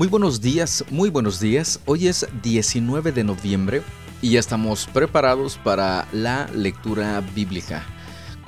Muy 0.00 0.08
buenos 0.08 0.40
días, 0.40 0.82
muy 0.88 1.10
buenos 1.10 1.40
días. 1.40 1.78
Hoy 1.84 2.08
es 2.08 2.26
19 2.42 3.12
de 3.12 3.22
noviembre 3.22 3.82
y 4.22 4.30
ya 4.30 4.40
estamos 4.40 4.86
preparados 4.86 5.58
para 5.58 6.08
la 6.10 6.48
lectura 6.54 7.20
bíblica. 7.34 7.84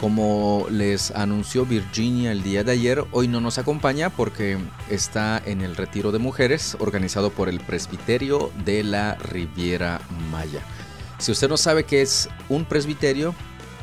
Como 0.00 0.64
les 0.70 1.10
anunció 1.10 1.66
Virginia 1.66 2.32
el 2.32 2.42
día 2.42 2.64
de 2.64 2.72
ayer, 2.72 3.04
hoy 3.12 3.28
no 3.28 3.42
nos 3.42 3.58
acompaña 3.58 4.08
porque 4.08 4.56
está 4.88 5.42
en 5.44 5.60
el 5.60 5.76
retiro 5.76 6.10
de 6.10 6.20
mujeres 6.20 6.74
organizado 6.80 7.28
por 7.28 7.50
el 7.50 7.60
Presbiterio 7.60 8.50
de 8.64 8.82
la 8.82 9.16
Riviera 9.16 10.00
Maya. 10.30 10.62
Si 11.18 11.32
usted 11.32 11.50
no 11.50 11.58
sabe 11.58 11.84
qué 11.84 12.00
es 12.00 12.30
un 12.48 12.64
presbiterio, 12.64 13.34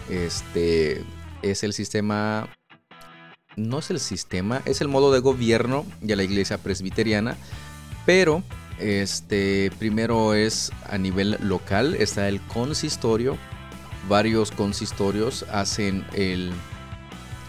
este 0.09 1.03
es 1.43 1.63
el 1.63 1.73
sistema 1.73 2.49
no 3.59 3.79
es 3.79 3.89
el 3.89 3.99
sistema, 3.99 4.61
es 4.65 4.81
el 4.81 4.87
modo 4.87 5.11
de 5.11 5.19
gobierno 5.19 5.85
de 6.01 6.15
la 6.15 6.23
iglesia 6.23 6.57
presbiteriana, 6.57 7.37
pero 8.09 8.41
este 8.79 9.71
primero 9.77 10.33
es 10.33 10.71
a 10.89 10.97
nivel 10.97 11.37
local, 11.43 11.93
está 11.93 12.27
el 12.27 12.41
consistorio, 12.41 13.37
varios 14.07 14.49
consistorios 14.49 15.45
hacen 15.51 16.03
el, 16.13 16.51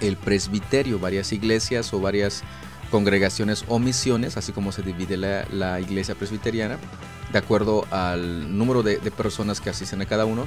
el 0.03 0.19
presbiterio, 0.19 0.99
varias 0.99 1.33
iglesias 1.33 1.95
o 1.95 2.01
varias 2.03 2.43
congregaciones 2.91 3.65
o 3.69 3.79
misiones, 3.79 4.37
así 4.37 4.53
como 4.53 4.71
se 4.71 4.83
divide 4.83 5.17
la, 5.17 5.81
iglesia 5.81 6.15
presbiteriana, 6.15 6.77
de 7.33 7.39
acuerdo 7.39 7.87
al 7.91 8.59
número 8.59 8.83
de, 8.83 8.99
de, 8.99 9.11
personas 9.11 9.63
que 9.63 9.71
asisten 9.71 10.03
a 10.03 10.05
cada 10.05 10.27
uno, 10.27 10.47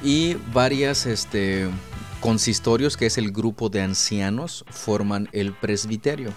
y 0.00 0.34
varias 0.54 1.06
este, 1.06 1.68
consistorios, 2.20 2.96
que 2.96 3.06
es 3.06 3.18
el 3.18 3.32
grupo 3.32 3.68
de 3.68 3.82
ancianos, 3.82 4.64
forman 4.70 5.28
el 5.32 5.54
presbiterio. 5.54 6.32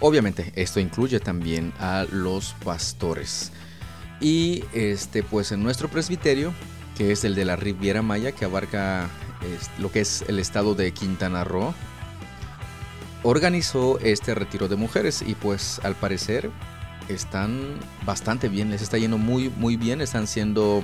Obviamente, 0.00 0.52
esto 0.56 0.80
incluye 0.80 1.20
también 1.20 1.72
a 1.78 2.04
los 2.10 2.54
pastores. 2.64 3.52
Y 4.20 4.64
este, 4.72 5.22
pues 5.22 5.52
en 5.52 5.62
nuestro 5.62 5.88
presbiterio, 5.88 6.52
que 6.96 7.12
es 7.12 7.24
el 7.24 7.34
de 7.34 7.44
la 7.44 7.56
Riviera 7.56 8.02
Maya, 8.02 8.32
que 8.32 8.44
abarca 8.44 9.08
lo 9.78 9.90
que 9.90 10.00
es 10.00 10.24
el 10.28 10.38
estado 10.38 10.74
de 10.74 10.92
Quintana 10.92 11.44
Roo, 11.44 11.74
organizó 13.22 13.98
este 14.00 14.34
retiro 14.34 14.68
de 14.68 14.76
mujeres 14.76 15.22
y 15.26 15.34
pues 15.34 15.80
al 15.82 15.94
parecer 15.94 16.50
están 17.08 17.78
bastante 18.04 18.48
bien, 18.48 18.70
les 18.70 18.82
está 18.82 18.98
yendo 18.98 19.18
muy 19.18 19.50
muy 19.50 19.76
bien, 19.76 20.00
están 20.00 20.26
siendo 20.26 20.82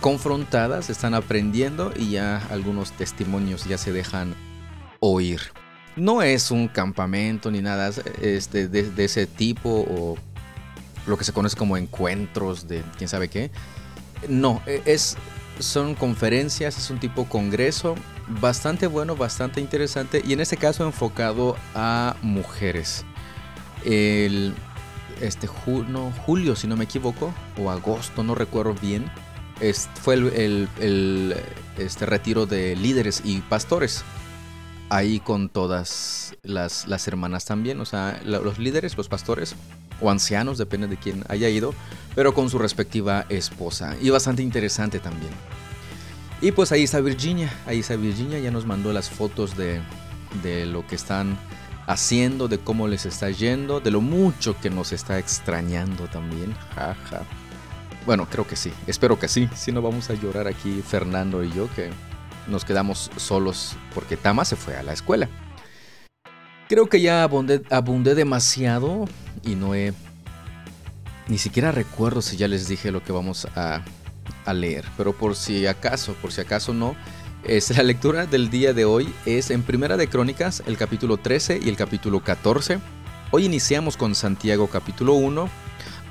confrontadas, 0.00 0.90
están 0.90 1.14
aprendiendo 1.14 1.92
y 1.96 2.10
ya 2.10 2.38
algunos 2.50 2.92
testimonios 2.92 3.64
ya 3.64 3.78
se 3.78 3.92
dejan 3.92 4.34
oír. 5.00 5.40
No 5.96 6.22
es 6.22 6.50
un 6.50 6.68
campamento 6.68 7.50
ni 7.50 7.62
nada 7.62 7.90
este, 8.20 8.68
de, 8.68 9.04
ese 9.04 9.26
tipo 9.26 9.70
o 9.70 10.16
lo 11.06 11.16
que 11.16 11.24
se 11.24 11.32
conoce 11.32 11.56
como 11.56 11.76
encuentros 11.76 12.66
de 12.66 12.82
quién 12.96 13.08
sabe 13.08 13.28
qué. 13.28 13.50
No, 14.28 14.62
e, 14.66 14.82
es, 14.86 15.16
son 15.58 15.94
conferencias, 15.94 16.76
es 16.78 16.90
un 16.90 16.98
tipo 16.98 17.26
congreso 17.26 17.94
bastante 18.40 18.86
bueno, 18.86 19.16
bastante 19.16 19.60
interesante 19.60 20.22
y 20.26 20.32
en 20.32 20.40
este 20.40 20.56
caso 20.56 20.84
enfocado 20.84 21.56
a 21.74 22.16
mujeres. 22.22 23.04
El, 23.84 24.54
este 25.20 25.46
julio, 25.46 26.56
si 26.56 26.66
no 26.66 26.76
me 26.76 26.84
equivoco, 26.84 27.32
o 27.58 27.70
agosto, 27.70 28.22
no 28.22 28.34
recuerdo 28.34 28.74
bien 28.74 29.10
fue 30.00 30.14
el, 30.14 31.36
este 31.78 32.06
retiro 32.06 32.46
de 32.46 32.76
líderes 32.76 33.22
y 33.24 33.40
pastores. 33.40 34.04
Ahí 34.90 35.18
con 35.18 35.48
todas 35.48 36.36
las, 36.42 36.86
las 36.86 37.08
hermanas 37.08 37.44
también, 37.46 37.80
o 37.80 37.84
sea, 37.84 38.20
los 38.24 38.58
líderes, 38.58 38.96
los 38.96 39.08
pastores 39.08 39.56
o 40.00 40.10
ancianos, 40.10 40.58
depende 40.58 40.86
de 40.86 40.96
quién 40.96 41.24
haya 41.28 41.48
ido, 41.48 41.74
pero 42.14 42.34
con 42.34 42.50
su 42.50 42.58
respectiva 42.58 43.24
esposa. 43.28 43.96
Y 44.00 44.10
bastante 44.10 44.42
interesante 44.42 45.00
también. 45.00 45.32
Y 46.40 46.52
pues 46.52 46.72
ahí 46.72 46.82
está 46.82 47.00
Virginia, 47.00 47.50
ahí 47.66 47.80
está 47.80 47.96
Virginia, 47.96 48.38
ya 48.38 48.50
nos 48.50 48.66
mandó 48.66 48.92
las 48.92 49.08
fotos 49.08 49.56
de, 49.56 49.80
de 50.42 50.66
lo 50.66 50.86
que 50.86 50.96
están 50.96 51.38
haciendo, 51.86 52.48
de 52.48 52.58
cómo 52.58 52.88
les 52.88 53.06
está 53.06 53.30
yendo, 53.30 53.80
de 53.80 53.90
lo 53.90 54.00
mucho 54.00 54.58
que 54.60 54.70
nos 54.70 54.92
está 54.92 55.18
extrañando 55.18 56.06
también. 56.08 56.54
Jaja. 56.74 57.22
Bueno, 58.06 58.28
creo 58.30 58.46
que 58.46 58.56
sí. 58.56 58.72
Espero 58.86 59.18
que 59.18 59.28
sí. 59.28 59.48
Si 59.54 59.72
no, 59.72 59.80
vamos 59.80 60.10
a 60.10 60.14
llorar 60.14 60.46
aquí 60.46 60.82
Fernando 60.86 61.42
y 61.42 61.50
yo, 61.52 61.68
que 61.74 61.90
nos 62.46 62.64
quedamos 62.64 63.10
solos 63.16 63.76
porque 63.94 64.16
Tama 64.16 64.44
se 64.44 64.56
fue 64.56 64.76
a 64.76 64.82
la 64.82 64.92
escuela. 64.92 65.28
Creo 66.68 66.88
que 66.88 67.00
ya 67.00 67.22
abundé, 67.22 68.14
demasiado 68.14 69.04
y 69.42 69.54
no 69.54 69.74
he... 69.74 69.92
Ni 71.28 71.38
siquiera 71.38 71.72
recuerdo 71.72 72.22
si 72.22 72.36
ya 72.36 72.48
les 72.48 72.68
dije 72.68 72.90
lo 72.90 73.02
que 73.02 73.12
vamos 73.12 73.46
a, 73.54 73.82
leer. 74.52 74.84
Pero 74.96 75.12
por 75.12 75.36
si 75.36 75.66
acaso, 75.66 76.14
por 76.20 76.32
si 76.32 76.40
acaso 76.40 76.74
no, 76.74 76.96
es 77.44 77.76
la 77.76 77.82
lectura 77.82 78.26
del 78.26 78.50
día 78.50 78.72
de 78.72 78.84
hoy 78.84 79.12
es 79.26 79.50
en 79.50 79.62
Primera 79.62 79.96
de 79.96 80.08
Crónicas, 80.08 80.62
el 80.66 80.76
capítulo 80.76 81.16
13 81.16 81.60
y 81.62 81.68
el 81.68 81.76
capítulo 81.76 82.22
14. 82.22 82.78
Hoy 83.30 83.44
iniciamos 83.44 83.96
con 83.96 84.14
Santiago 84.14 84.68
capítulo 84.68 85.14
1 85.14 85.48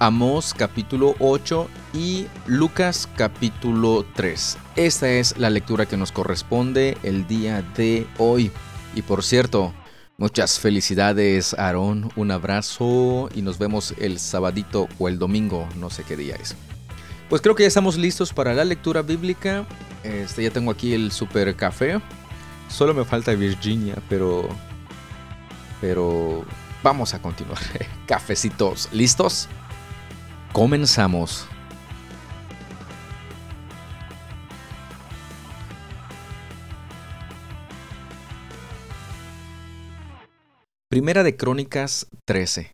Amós 0.03 0.53
capítulo 0.53 1.15
8 1.19 1.69
y 1.93 2.27
Lucas 2.45 3.07
capítulo 3.15 4.05
3. 4.15 4.57
Esta 4.75 5.09
es 5.09 5.37
la 5.37 5.49
lectura 5.49 5.85
que 5.85 5.95
nos 5.95 6.11
corresponde 6.11 6.97
el 7.03 7.25
día 7.25 7.61
de 7.77 8.05
hoy. 8.17 8.51
Y 8.95 9.03
por 9.03 9.23
cierto, 9.23 9.73
muchas 10.17 10.59
felicidades 10.59 11.53
Aarón, 11.53 12.11
un 12.17 12.31
abrazo 12.31 13.29
y 13.33 13.43
nos 13.43 13.57
vemos 13.59 13.93
el 13.97 14.19
sabadito 14.19 14.89
o 14.99 15.07
el 15.07 15.19
domingo, 15.19 15.69
no 15.77 15.89
sé 15.89 16.03
qué 16.03 16.17
día 16.17 16.35
es. 16.35 16.53
Pues 17.29 17.41
creo 17.41 17.55
que 17.55 17.63
ya 17.63 17.69
estamos 17.69 17.95
listos 17.95 18.33
para 18.33 18.53
la 18.53 18.65
lectura 18.65 19.03
bíblica. 19.03 19.65
Este, 20.03 20.43
ya 20.43 20.51
tengo 20.51 20.71
aquí 20.71 20.93
el 20.93 21.13
super 21.13 21.55
café. 21.55 22.01
Solo 22.67 22.93
me 22.93 23.05
falta 23.05 23.31
Virginia, 23.35 23.95
pero... 24.09 24.49
Pero... 25.79 26.43
Vamos 26.83 27.13
a 27.13 27.21
continuar. 27.21 27.59
Cafecitos, 28.05 28.89
¿listos? 28.91 29.47
Comenzamos. 30.53 31.47
Primera 40.91 41.23
de 41.23 41.35
Crónicas 41.35 42.05
13. 42.27 42.71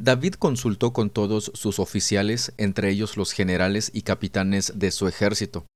David 0.00 0.34
consultó 0.34 0.92
con 0.92 1.10
todos 1.10 1.50
sus 1.54 1.80
oficiales, 1.80 2.54
entre 2.56 2.90
ellos 2.90 3.16
los 3.16 3.32
generales 3.32 3.90
y 3.92 4.02
capitanes 4.02 4.74
de 4.76 4.92
su 4.92 5.08
ejército. 5.08 5.66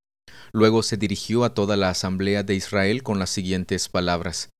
Luego 0.53 0.85
se 0.85 0.97
dirigió 0.97 1.43
a 1.43 1.55
toda 1.55 1.77
la 1.77 1.91
asamblea 1.91 2.45
de 2.45 2.55
Israel 2.55 3.03
con 3.03 3.19
las 3.19 3.31
siguientes 3.31 3.89
palabras. 3.89 4.51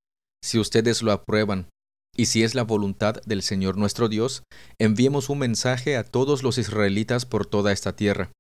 Si 0.43 0.59
ustedes 0.59 1.01
lo 1.03 1.13
aprueban, 1.13 1.69
y 2.17 2.27
si 2.27 2.43
es 2.43 2.55
la 2.55 2.63
voluntad 2.63 3.23
del 3.27 3.43
Señor 3.43 3.77
nuestro 3.77 4.09
Dios, 4.09 4.43
enviemos 4.79 5.29
un 5.29 5.39
mensaje 5.39 5.97
a 5.97 6.05
todos 6.05 6.43
los 6.43 6.59
israelitas 6.59 7.27
por 7.27 7.47
toda 7.47 7.73
esta 7.73 7.95
tierra, 7.95 8.31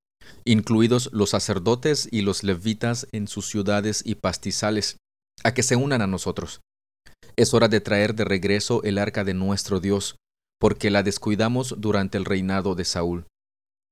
incluidos 0.44 1.10
los 1.12 1.30
sacerdotes 1.30 2.08
y 2.10 2.22
los 2.22 2.42
levitas 2.42 3.06
en 3.12 3.28
sus 3.28 3.46
ciudades 3.46 4.02
y 4.04 4.16
pastizales, 4.16 4.96
a 5.44 5.52
que 5.52 5.62
se 5.62 5.76
unan 5.76 6.02
a 6.02 6.06
nosotros. 6.06 6.60
Es 7.36 7.52
hora 7.52 7.68
de 7.68 7.80
traer 7.80 8.14
de 8.14 8.24
regreso 8.24 8.82
el 8.82 8.98
arca 8.98 9.24
de 9.24 9.34
nuestro 9.34 9.80
Dios, 9.80 10.16
porque 10.58 10.90
la 10.90 11.02
descuidamos 11.02 11.74
durante 11.78 12.16
el 12.16 12.24
reinado 12.24 12.74
de 12.74 12.84
Saúl. 12.84 13.26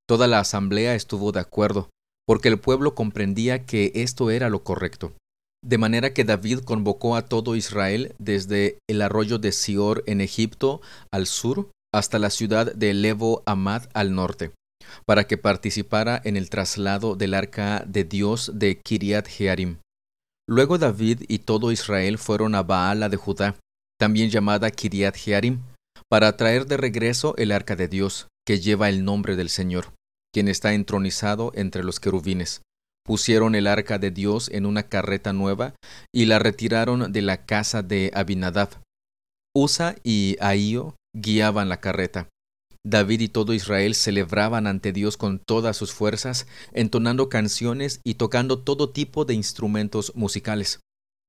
Toda 0.07 0.27
la 0.27 0.39
asamblea 0.39 0.95
estuvo 0.95 1.31
de 1.31 1.39
acuerdo, 1.39 1.89
porque 2.27 2.47
el 2.47 2.59
pueblo 2.59 2.95
comprendía 2.95 3.65
que 3.65 3.91
esto 3.95 4.31
era 4.31 4.49
lo 4.49 4.63
correcto. 4.63 5.13
De 5.65 5.79
manera 5.79 6.13
que 6.13 6.23
David 6.23 6.59
convocó 6.59 7.15
a 7.15 7.23
todo 7.23 7.55
Israel 7.55 8.13
desde 8.19 8.77
el 8.87 9.01
arroyo 9.01 9.39
de 9.39 9.51
Sior 9.51 10.03
en 10.05 10.21
Egipto 10.21 10.79
al 11.11 11.25
sur 11.25 11.71
hasta 11.91 12.19
la 12.19 12.29
ciudad 12.29 12.71
de 12.75 12.93
Levo 12.93 13.41
Amad 13.47 13.87
al 13.95 14.13
norte, 14.13 14.51
para 15.07 15.25
que 15.25 15.39
participara 15.39 16.21
en 16.23 16.37
el 16.37 16.51
traslado 16.51 17.15
del 17.15 17.33
arca 17.33 17.83
de 17.87 18.03
Dios 18.03 18.51
de 18.53 18.79
Kiriat 18.79 19.27
Jearim. 19.27 19.77
Luego 20.47 20.77
David 20.77 21.23
y 21.27 21.39
todo 21.39 21.71
Israel 21.71 22.19
fueron 22.19 22.53
a 22.53 22.61
Baala 22.61 23.09
de 23.09 23.17
Judá, 23.17 23.55
también 23.99 24.29
llamada 24.29 24.69
Kiriat 24.69 25.15
Jearim, 25.15 25.61
para 26.07 26.37
traer 26.37 26.67
de 26.67 26.77
regreso 26.77 27.33
el 27.37 27.51
arca 27.51 27.75
de 27.75 27.87
Dios, 27.87 28.27
que 28.45 28.59
lleva 28.59 28.87
el 28.89 29.03
nombre 29.03 29.35
del 29.35 29.49
Señor, 29.49 29.93
quien 30.31 30.47
está 30.47 30.75
entronizado 30.75 31.51
entre 31.55 31.83
los 31.83 31.99
querubines. 31.99 32.61
Pusieron 33.05 33.53
el 33.53 33.67
arca 33.67 33.99
de 33.99 34.09
Dios 34.09 34.49
en 34.51 34.65
una 34.65 34.83
carreta 34.83 35.31
nueva 35.31 35.75
y 36.11 36.25
la 36.25 36.39
retiraron 36.39 37.11
de 37.11 37.21
la 37.21 37.45
casa 37.45 37.83
de 37.83 38.11
Abinadab. 38.15 38.81
Usa 39.55 39.95
y 40.03 40.37
Ahío 40.41 40.95
guiaban 41.15 41.69
la 41.69 41.79
carreta. 41.79 42.27
David 42.83 43.21
y 43.21 43.27
todo 43.29 43.53
Israel 43.53 43.95
celebraban 43.95 44.67
ante 44.67 44.91
Dios 44.91 45.17
con 45.17 45.39
todas 45.39 45.77
sus 45.77 45.93
fuerzas, 45.93 46.45
entonando 46.71 47.29
canciones 47.29 47.99
y 48.03 48.15
tocando 48.15 48.59
todo 48.59 48.91
tipo 48.91 49.25
de 49.25 49.33
instrumentos 49.33 50.11
musicales, 50.15 50.81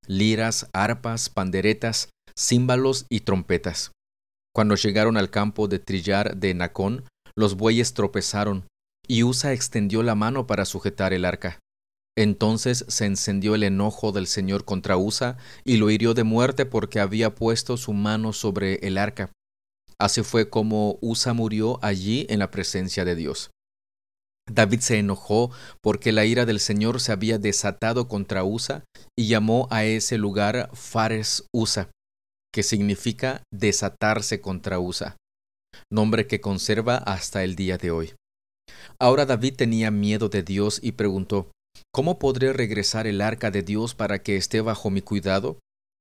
liras, 0.06 0.68
arpas, 0.72 1.30
panderetas, 1.30 2.10
címbalos 2.38 3.06
y 3.08 3.20
trompetas. 3.20 3.92
Cuando 4.54 4.74
llegaron 4.74 5.16
al 5.16 5.30
campo 5.30 5.68
de 5.68 5.78
trillar 5.78 6.36
de 6.36 6.54
Nacón, 6.54 7.04
los 7.34 7.56
bueyes 7.56 7.94
tropezaron, 7.94 8.66
y 9.06 9.22
Usa 9.22 9.52
extendió 9.52 10.02
la 10.02 10.14
mano 10.14 10.46
para 10.46 10.64
sujetar 10.64 11.12
el 11.12 11.24
arca. 11.24 11.58
Entonces 12.16 12.84
se 12.88 13.04
encendió 13.04 13.54
el 13.54 13.62
enojo 13.62 14.10
del 14.10 14.26
Señor 14.26 14.64
contra 14.64 14.96
Usa 14.96 15.36
y 15.64 15.76
lo 15.76 15.90
hirió 15.90 16.14
de 16.14 16.24
muerte 16.24 16.64
porque 16.64 16.98
había 16.98 17.34
puesto 17.34 17.76
su 17.76 17.92
mano 17.92 18.32
sobre 18.32 18.76
el 18.86 18.96
arca. 18.96 19.30
Así 19.98 20.22
fue 20.22 20.48
como 20.48 20.98
Usa 21.02 21.34
murió 21.34 21.78
allí 21.82 22.26
en 22.30 22.38
la 22.38 22.50
presencia 22.50 23.04
de 23.04 23.16
Dios. 23.16 23.50
David 24.48 24.80
se 24.80 24.98
enojó 24.98 25.50
porque 25.82 26.12
la 26.12 26.24
ira 26.24 26.46
del 26.46 26.60
Señor 26.60 27.00
se 27.00 27.12
había 27.12 27.38
desatado 27.38 28.08
contra 28.08 28.44
Usa 28.44 28.84
y 29.18 29.26
llamó 29.28 29.66
a 29.70 29.84
ese 29.84 30.18
lugar 30.18 30.70
Fares 30.72 31.46
Usa, 31.52 31.90
que 32.54 32.62
significa 32.62 33.42
desatarse 33.52 34.40
contra 34.40 34.78
Usa, 34.78 35.16
nombre 35.92 36.26
que 36.26 36.40
conserva 36.40 36.96
hasta 36.96 37.42
el 37.42 37.56
día 37.56 37.76
de 37.76 37.90
hoy. 37.90 38.14
Ahora 39.00 39.26
David 39.26 39.56
tenía 39.56 39.90
miedo 39.90 40.28
de 40.28 40.42
Dios 40.42 40.78
y 40.82 40.92
preguntó, 40.92 41.50
¿Cómo 41.92 42.18
podré 42.18 42.52
regresar 42.52 43.06
el 43.06 43.20
arca 43.20 43.50
de 43.50 43.62
Dios 43.62 43.94
para 43.94 44.22
que 44.22 44.36
esté 44.36 44.60
bajo 44.60 44.90
mi 44.90 45.02
cuidado? 45.02 45.58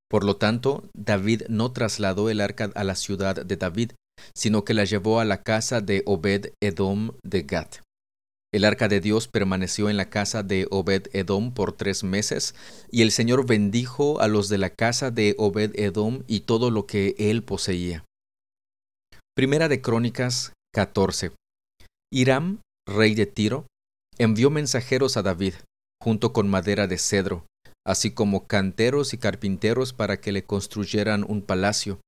Por 0.09 0.23
lo 0.23 0.37
tanto, 0.37 0.83
David 0.93 1.43
no 1.49 1.71
trasladó 1.71 2.29
el 2.29 2.41
arca 2.41 2.71
a 2.75 2.83
la 2.83 2.95
ciudad 2.95 3.45
de 3.45 3.57
David, 3.57 3.91
sino 4.35 4.63
que 4.63 4.73
la 4.73 4.85
llevó 4.85 5.19
a 5.19 5.25
la 5.25 5.41
casa 5.41 5.81
de 5.81 6.03
Obed 6.05 6.53
Edom 6.61 7.11
de 7.23 7.43
Gat. 7.43 7.77
El 8.53 8.63
arca 8.63 8.87
de 8.87 9.01
Dios 9.01 9.27
permaneció 9.27 9.89
en 9.89 9.97
la 9.97 10.09
casa 10.09 10.41
de 10.41 10.67
Obed 10.71 11.07
Edom 11.11 11.53
por 11.53 11.73
tres 11.73 12.05
meses, 12.05 12.55
y 12.89 13.01
el 13.01 13.11
Señor 13.11 13.45
bendijo 13.45 14.21
a 14.21 14.29
los 14.29 14.47
de 14.47 14.57
la 14.57 14.69
casa 14.69 15.11
de 15.11 15.35
Obed 15.37 15.77
Edom 15.77 16.23
y 16.27 16.41
todo 16.41 16.71
lo 16.71 16.85
que 16.85 17.15
él 17.17 17.43
poseía. 17.43 18.05
Primera 19.35 19.67
de 19.67 19.81
Crónicas 19.81 20.53
14. 20.73 21.31
Hiram, 22.13 22.61
rey 22.87 23.15
de 23.15 23.25
Tiro, 23.25 23.65
envió 24.17 24.49
mensajeros 24.49 25.17
a 25.17 25.23
David, 25.23 25.53
junto 26.01 26.33
con 26.33 26.49
madera 26.49 26.87
de 26.87 26.97
cedro, 26.97 27.45
así 27.85 28.11
como 28.11 28.47
canteros 28.47 29.13
y 29.13 29.17
carpinteros 29.17 29.93
para 29.93 30.19
que 30.19 30.31
le 30.31 30.43
construyeran 30.43 31.25
un 31.27 31.41
palacio. 31.41 31.99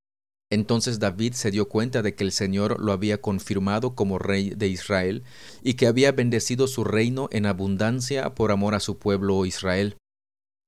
Entonces 0.49 0.99
David 0.99 1.33
se 1.33 1.51
dio 1.51 1.67
cuenta 1.67 2.01
de 2.01 2.15
que 2.15 2.23
el 2.23 2.31
Señor 2.31 2.79
lo 2.79 2.93
había 2.93 3.21
confirmado 3.21 3.95
como 3.95 4.17
rey 4.17 4.51
de 4.51 4.67
Israel 4.67 5.23
y 5.61 5.73
que 5.73 5.87
había 5.87 6.13
bendecido 6.13 6.67
su 6.67 6.85
reino 6.85 7.27
en 7.31 7.45
abundancia 7.45 8.33
por 8.33 8.51
amor 8.51 8.73
a 8.73 8.79
su 8.79 8.97
pueblo 8.97 9.45
Israel. 9.45 9.97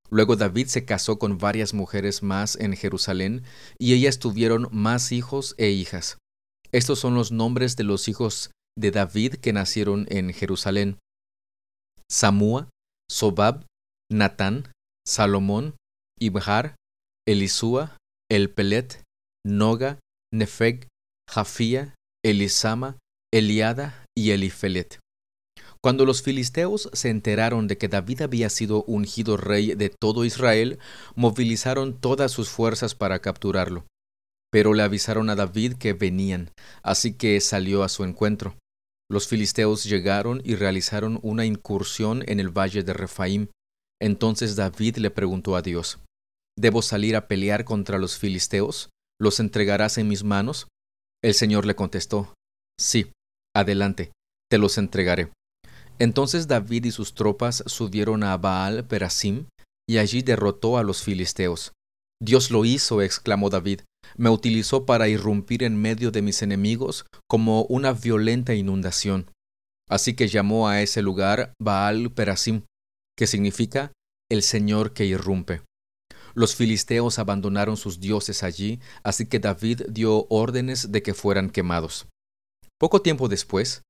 Luego 0.10 0.36
David 0.36 0.68
se 0.68 0.86
casó 0.86 1.20
con 1.20 1.38
varias 1.38 1.74
mujeres 1.74 2.24
más 2.24 2.58
en 2.58 2.76
Jerusalén 2.76 3.44
y 3.78 3.94
ellas 3.94 4.20
tuvieron 4.20 4.68
más 4.72 5.12
hijos 5.12 5.56
e 5.58 5.70
hijas. 5.70 6.18
Estos 6.72 7.00
son 7.00 7.16
los 7.16 7.32
nombres 7.32 7.76
de 7.76 7.84
los 7.84 8.08
hijos 8.08 8.52
de 8.78 8.92
David 8.92 9.36
que 9.36 9.54
nacieron 9.54 10.08
en 10.10 10.34
Jerusalén. 10.34 10.98
Samúa, 12.12 12.70
Sobab, 13.10 13.66
Natán, 14.12 14.72
Salomón, 15.08 15.76
Ibhar, 16.20 16.76
Elisúa, 17.28 17.98
Elpelet, 18.32 19.04
Noga, 19.46 20.00
Nefeg, 20.34 20.88
Jafía, 21.30 21.96
Elisama, 22.26 22.98
Eliada 23.32 24.06
y 24.18 24.32
Elifelet. 24.32 25.00
Cuando 25.82 26.06
los 26.06 26.24
filisteos 26.24 26.90
se 26.92 27.10
enteraron 27.10 27.68
de 27.68 27.78
que 27.78 27.88
David 27.88 28.24
había 28.24 28.50
sido 28.50 28.84
ungido 28.84 29.38
rey 29.38 29.76
de 29.76 29.90
todo 29.90 30.26
Israel, 30.26 30.80
movilizaron 31.16 31.98
todas 31.98 32.32
sus 32.32 32.50
fuerzas 32.50 32.96
para 32.96 33.20
capturarlo. 33.20 33.86
Pero 34.52 34.74
le 34.74 34.84
avisaron 34.84 35.30
a 35.30 35.36
David 35.36 35.76
que 35.76 35.94
venían, 35.94 36.52
así 36.84 37.14
que 37.14 37.40
salió 37.40 37.84
a 37.84 37.90
su 37.90 38.04
encuentro. 38.04 38.56
Los 39.12 39.28
filisteos 39.28 39.86
llegaron 39.86 40.42
y 40.44 40.56
realizaron 40.56 41.20
una 41.24 41.46
incursión 41.46 42.24
en 42.28 42.40
el 42.40 42.50
valle 42.50 42.84
de 42.84 42.94
Refaim. 42.94 43.48
Entonces 44.02 44.56
David 44.56 44.98
le 44.98 45.10
preguntó 45.10 45.56
a 45.56 45.62
Dios, 45.62 46.00
¿Debo 46.58 46.82
salir 46.82 47.16
a 47.16 47.28
pelear 47.28 47.66
contra 47.66 47.98
los 47.98 48.18
filisteos? 48.18 48.90
¿Los 49.20 49.40
entregarás 49.40 49.98
en 49.98 50.08
mis 50.08 50.24
manos? 50.24 50.68
El 51.24 51.34
Señor 51.34 51.66
le 51.66 51.76
contestó, 51.76 52.34
Sí, 52.80 53.12
adelante, 53.56 54.12
te 54.50 54.58
los 54.58 54.78
entregaré. 54.78 55.32
Entonces 55.98 56.48
David 56.48 56.86
y 56.86 56.92
sus 56.92 57.14
tropas 57.14 57.64
subieron 57.66 58.24
a 58.24 58.38
Baal 58.38 58.86
Perasim, 58.86 59.48
y 59.90 59.98
allí 59.98 60.22
derrotó 60.22 60.78
a 60.78 60.84
los 60.84 61.04
filisteos. 61.04 61.74
Dios 62.22 62.52
lo 62.52 62.66
hizo, 62.66 63.02
exclamó 63.02 63.50
David, 63.50 63.82
me 64.18 64.30
utilizó 64.30 64.86
para 64.86 65.08
irrumpir 65.08 65.64
en 65.64 65.82
medio 65.82 66.12
de 66.12 66.22
mis 66.22 66.42
enemigos 66.42 67.06
como 67.28 67.64
una 67.64 67.94
violenta 67.94 68.54
inundación. 68.54 69.32
Así 69.90 70.16
que 70.16 70.28
llamó 70.28 70.68
a 70.68 70.82
ese 70.82 71.02
lugar 71.02 71.54
Baal 71.60 72.12
Perasim, 72.12 72.64
que 73.18 73.28
significa 73.28 73.92
el 74.30 74.44
Señor 74.44 74.94
que 74.94 75.06
irrumpe. 75.06 75.62
Los 76.36 76.56
filisteos 76.56 77.20
abandonaron 77.20 77.76
sus 77.76 78.00
dioses 78.00 78.44
allí, 78.44 78.80
así 79.04 79.26
que 79.26 79.40
David 79.40 79.84
dio 79.90 80.28
órdenes 80.30 80.92
de 80.92 81.02
que 81.02 81.14
fueran 81.14 81.50
quemados. 81.50 82.08
Poco 82.80 83.02
tiempo 83.02 83.28
después, 83.28 83.82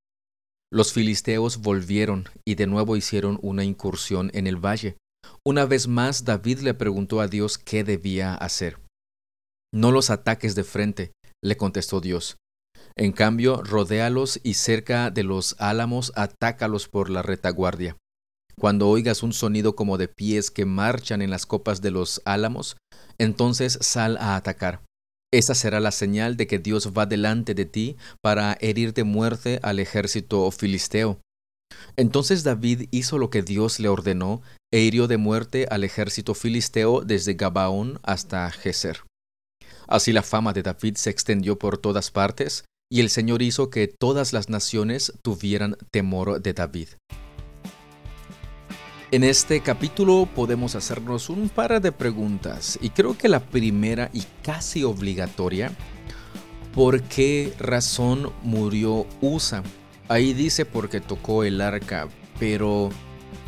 los 0.72 0.94
filisteos 0.94 1.58
volvieron 1.58 2.30
y 2.46 2.56
de 2.56 2.68
nuevo 2.68 2.96
hicieron 2.96 3.40
una 3.42 3.64
incursión 3.64 4.32
en 4.34 4.48
el 4.48 4.58
valle. 4.58 4.98
Una 5.46 5.66
vez 5.66 5.88
más 5.88 6.26
David 6.26 6.60
le 6.60 6.74
preguntó 6.74 7.22
a 7.22 7.28
Dios 7.28 7.58
qué 7.58 7.84
debía 7.84 8.36
hacer. 8.36 8.80
No 9.74 9.92
los 9.92 10.10
ataques 10.10 10.56
de 10.56 10.64
frente, 10.64 11.12
le 11.44 11.58
contestó 11.58 12.02
Dios. 12.02 12.38
En 12.96 13.12
cambio, 13.12 13.62
rodéalos 13.64 14.40
y 14.44 14.56
cerca 14.56 15.12
de 15.12 15.24
los 15.24 15.56
álamos 15.60 16.12
atácalos 16.16 16.88
por 16.88 17.10
la 17.10 17.22
retaguardia. 17.22 17.98
Cuando 18.60 18.90
oigas 18.90 19.24
un 19.24 19.31
sonido 19.31 19.76
como 19.76 19.98
de 19.98 20.10
pies 20.10 20.52
que 20.52 20.66
marchan 20.66 21.22
en 21.22 21.30
las 21.30 21.46
copas 21.46 21.82
de 21.82 21.92
los 21.92 22.22
álamos, 22.25 22.75
entonces 23.18 23.78
sal 23.82 24.18
a 24.18 24.36
atacar. 24.36 24.82
Esa 25.32 25.56
será 25.56 25.80
la 25.80 25.92
señal 25.92 26.36
de 26.36 26.48
que 26.48 26.60
Dios 26.60 26.92
va 26.98 27.06
delante 27.06 27.54
de 27.54 27.66
ti 27.66 27.96
para 28.22 28.58
herir 28.60 28.94
de 28.94 29.04
muerte 29.04 29.60
al 29.62 29.80
ejército 29.80 30.50
filisteo. 30.52 31.22
Entonces 31.95 32.44
David 32.44 32.88
hizo 32.91 33.17
lo 33.17 33.29
que 33.29 33.41
Dios 33.41 33.79
le 33.79 33.89
ordenó 33.89 34.41
e 34.72 34.79
hirió 34.79 35.08
de 35.08 35.17
muerte 35.17 35.67
al 35.70 35.84
ejército 35.84 36.34
filisteo 36.34 37.01
desde 37.01 37.34
Gabaón 37.34 38.00
hasta 38.03 38.50
Geser. 38.51 39.03
Así 39.88 40.13
la 40.13 40.24
fama 40.24 40.53
de 40.53 40.62
David 40.62 40.96
se 40.96 41.10
extendió 41.10 41.58
por 41.58 41.77
todas 41.77 42.12
partes, 42.12 42.63
y 42.91 43.01
el 43.01 43.10
Señor 43.10 43.41
hizo 43.41 43.70
que 43.70 43.88
todas 43.88 44.34
las 44.34 44.50
naciones 44.50 45.13
tuvieran 45.22 45.77
temor 45.91 46.41
de 46.41 46.53
David. 46.53 46.89
En 49.12 49.24
este 49.24 49.62
capítulo 49.62 50.29
podemos 50.36 50.75
hacernos 50.75 51.29
un 51.29 51.50
par 51.50 51.82
de 51.82 51.91
preguntas, 51.91 52.77
y 52.82 52.91
creo 52.91 53.17
que 53.17 53.27
la 53.27 53.39
primera 53.39 54.12
y 54.13 54.24
casi 54.44 54.84
obligatoria, 54.84 55.72
¿por 56.75 57.01
qué 57.01 57.53
razón 57.60 58.32
murió 58.44 59.08
Usa? 59.22 59.63
Ahí 60.10 60.34
dice 60.34 60.66
porque 60.66 61.00
tocó 61.00 61.44
el 61.44 61.62
arca, 61.62 62.10
pero 62.39 62.89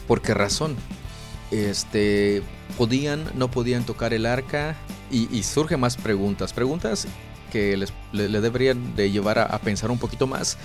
¿por 0.08 0.22
qué 0.22 0.34
razón? 0.34 0.76
Este, 1.50 2.44
podían, 2.78 3.26
no 3.36 3.52
podían 3.52 3.84
tocar 3.84 4.14
el 4.14 4.26
arca, 4.26 4.78
y, 5.12 5.44
surgen 5.44 5.80
más 5.80 5.98
preguntas, 5.98 6.54
preguntas 6.54 7.08
que 7.52 7.76
les, 7.76 7.92
le, 8.14 8.30
deberían 8.40 8.96
de 8.96 9.12
llevar 9.12 9.40
a, 9.40 9.60
pensar 9.60 9.92
un 9.92 9.98
poquito 9.98 10.26
más 10.26 10.58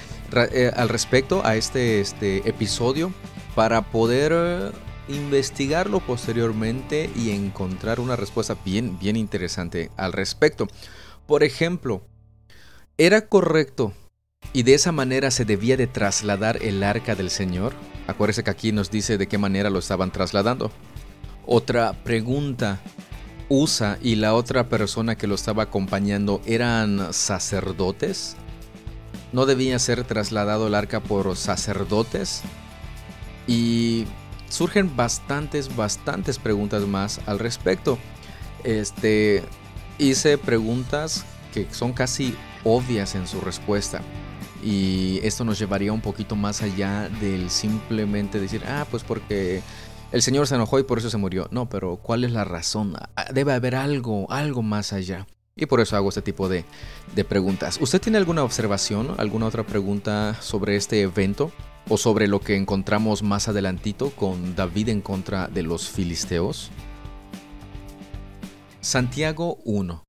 eh, 0.53 0.71
al 0.76 0.88
respecto 0.88 1.45
a 1.45 1.57
este, 1.57 2.00
este 2.00 2.49
episodio 2.49 3.12
para 3.57 3.83
poder 3.83 4.33
eh, 4.33 4.71
investigarlo 5.09 5.99
posteriormente 5.99 7.11
y 7.17 7.31
encontrar 7.31 7.99
una 7.99 8.15
respuesta 8.15 8.57
bien, 8.65 8.99
bien 9.00 9.17
interesante 9.17 9.91
al 9.97 10.12
respecto. 10.12 10.69
Por 11.26 11.43
ejemplo, 11.43 12.03
¿era 12.99 13.26
correcto 13.29 13.93
y 14.57 14.63
de 14.63 14.73
esa 14.73 14.91
manera 14.91 15.31
se 15.31 15.45
debía 15.45 15.77
de 15.77 15.87
trasladar 15.87 16.63
el 16.63 16.83
arca 16.83 17.15
del 17.15 17.29
Señor? 17.29 17.75
Acuérdese 18.07 18.43
que 18.43 18.49
aquí 18.49 18.73
nos 18.73 18.91
dice 18.91 19.19
de 19.19 19.27
qué 19.27 19.37
manera 19.37 19.69
lo 19.69 19.79
estaban 19.79 20.11
trasladando. 20.11 20.71
Otra 21.45 21.93
pregunta, 21.93 22.81
Usa 23.51 23.99
y 24.03 24.15
la 24.15 24.33
otra 24.33 24.71
persona 24.71 25.15
que 25.19 25.27
lo 25.27 25.35
estaba 25.35 25.65
acompañando 25.65 26.41
eran 26.47 27.13
sacerdotes? 27.13 28.35
¿No 29.31 29.45
debía 29.45 29.79
ser 29.79 30.05
trasladado 30.05 30.69
el 30.69 30.75
arca 30.75 31.01
por 31.01 31.37
sacerdotes? 31.37 32.41
Y 33.47 34.07
surgen 34.49 34.97
bastantes, 34.97 35.77
bastantes 35.77 36.39
preguntas 36.39 36.87
más 36.87 37.21
al 37.27 37.41
respecto. 37.41 37.99
Este, 38.65 39.43
hice 39.99 40.39
preguntas 40.39 41.27
que 41.53 41.67
son 41.73 41.93
casi 41.93 42.35
obvias 42.65 43.15
en 43.17 43.27
su 43.27 43.43
respuesta. 43.43 44.01
Y 44.63 45.21
esto 45.23 45.45
nos 45.45 45.59
llevaría 45.59 45.93
un 45.93 46.01
poquito 46.01 46.37
más 46.37 46.63
allá 46.63 47.09
del 47.21 47.51
simplemente 47.51 48.41
decir, 48.41 48.63
ah, 48.67 48.87
pues 48.91 49.03
porque 49.03 49.63
el 50.13 50.23
Señor 50.23 50.47
se 50.47 50.55
enojó 50.55 50.79
y 50.79 50.85
por 50.85 50.99
eso 50.99 51.11
se 51.11 51.17
murió. 51.17 51.49
No, 51.51 51.69
pero 51.69 51.97
¿cuál 51.97 52.25
es 52.25 52.33
la 52.33 52.45
razón? 52.45 52.95
Ah, 53.17 53.27
debe 53.33 53.53
haber 53.53 53.75
algo, 53.75 54.31
algo 54.31 54.63
más 54.63 54.93
allá. 54.93 55.27
Y 55.57 55.67
por 55.67 55.81
eso 55.81 55.97
hago 55.97 56.11
este 56.11 56.23
tipo 56.23 56.49
de, 56.49 56.65
de 57.15 57.25
preguntas. 57.25 57.79
¿Usted 57.81 58.01
tiene 58.01 58.19
alguna 58.19 58.45
observación, 58.45 59.15
alguna 59.19 59.47
otra 59.47 59.65
pregunta 59.65 60.37
sobre 60.41 60.77
este 60.77 61.01
evento? 61.01 61.51
¿O 61.89 61.97
sobre 61.97 62.27
lo 62.27 62.41
que 62.41 62.57
encontramos 62.57 63.23
más 63.23 63.47
adelantito 63.47 64.11
con 64.11 64.57
David 64.57 64.89
en 64.89 65.01
contra 65.01 65.47
de 65.47 65.63
los 65.63 65.89
filisteos? 65.89 66.71
Santiago 68.81 69.59
1. 69.65 70.05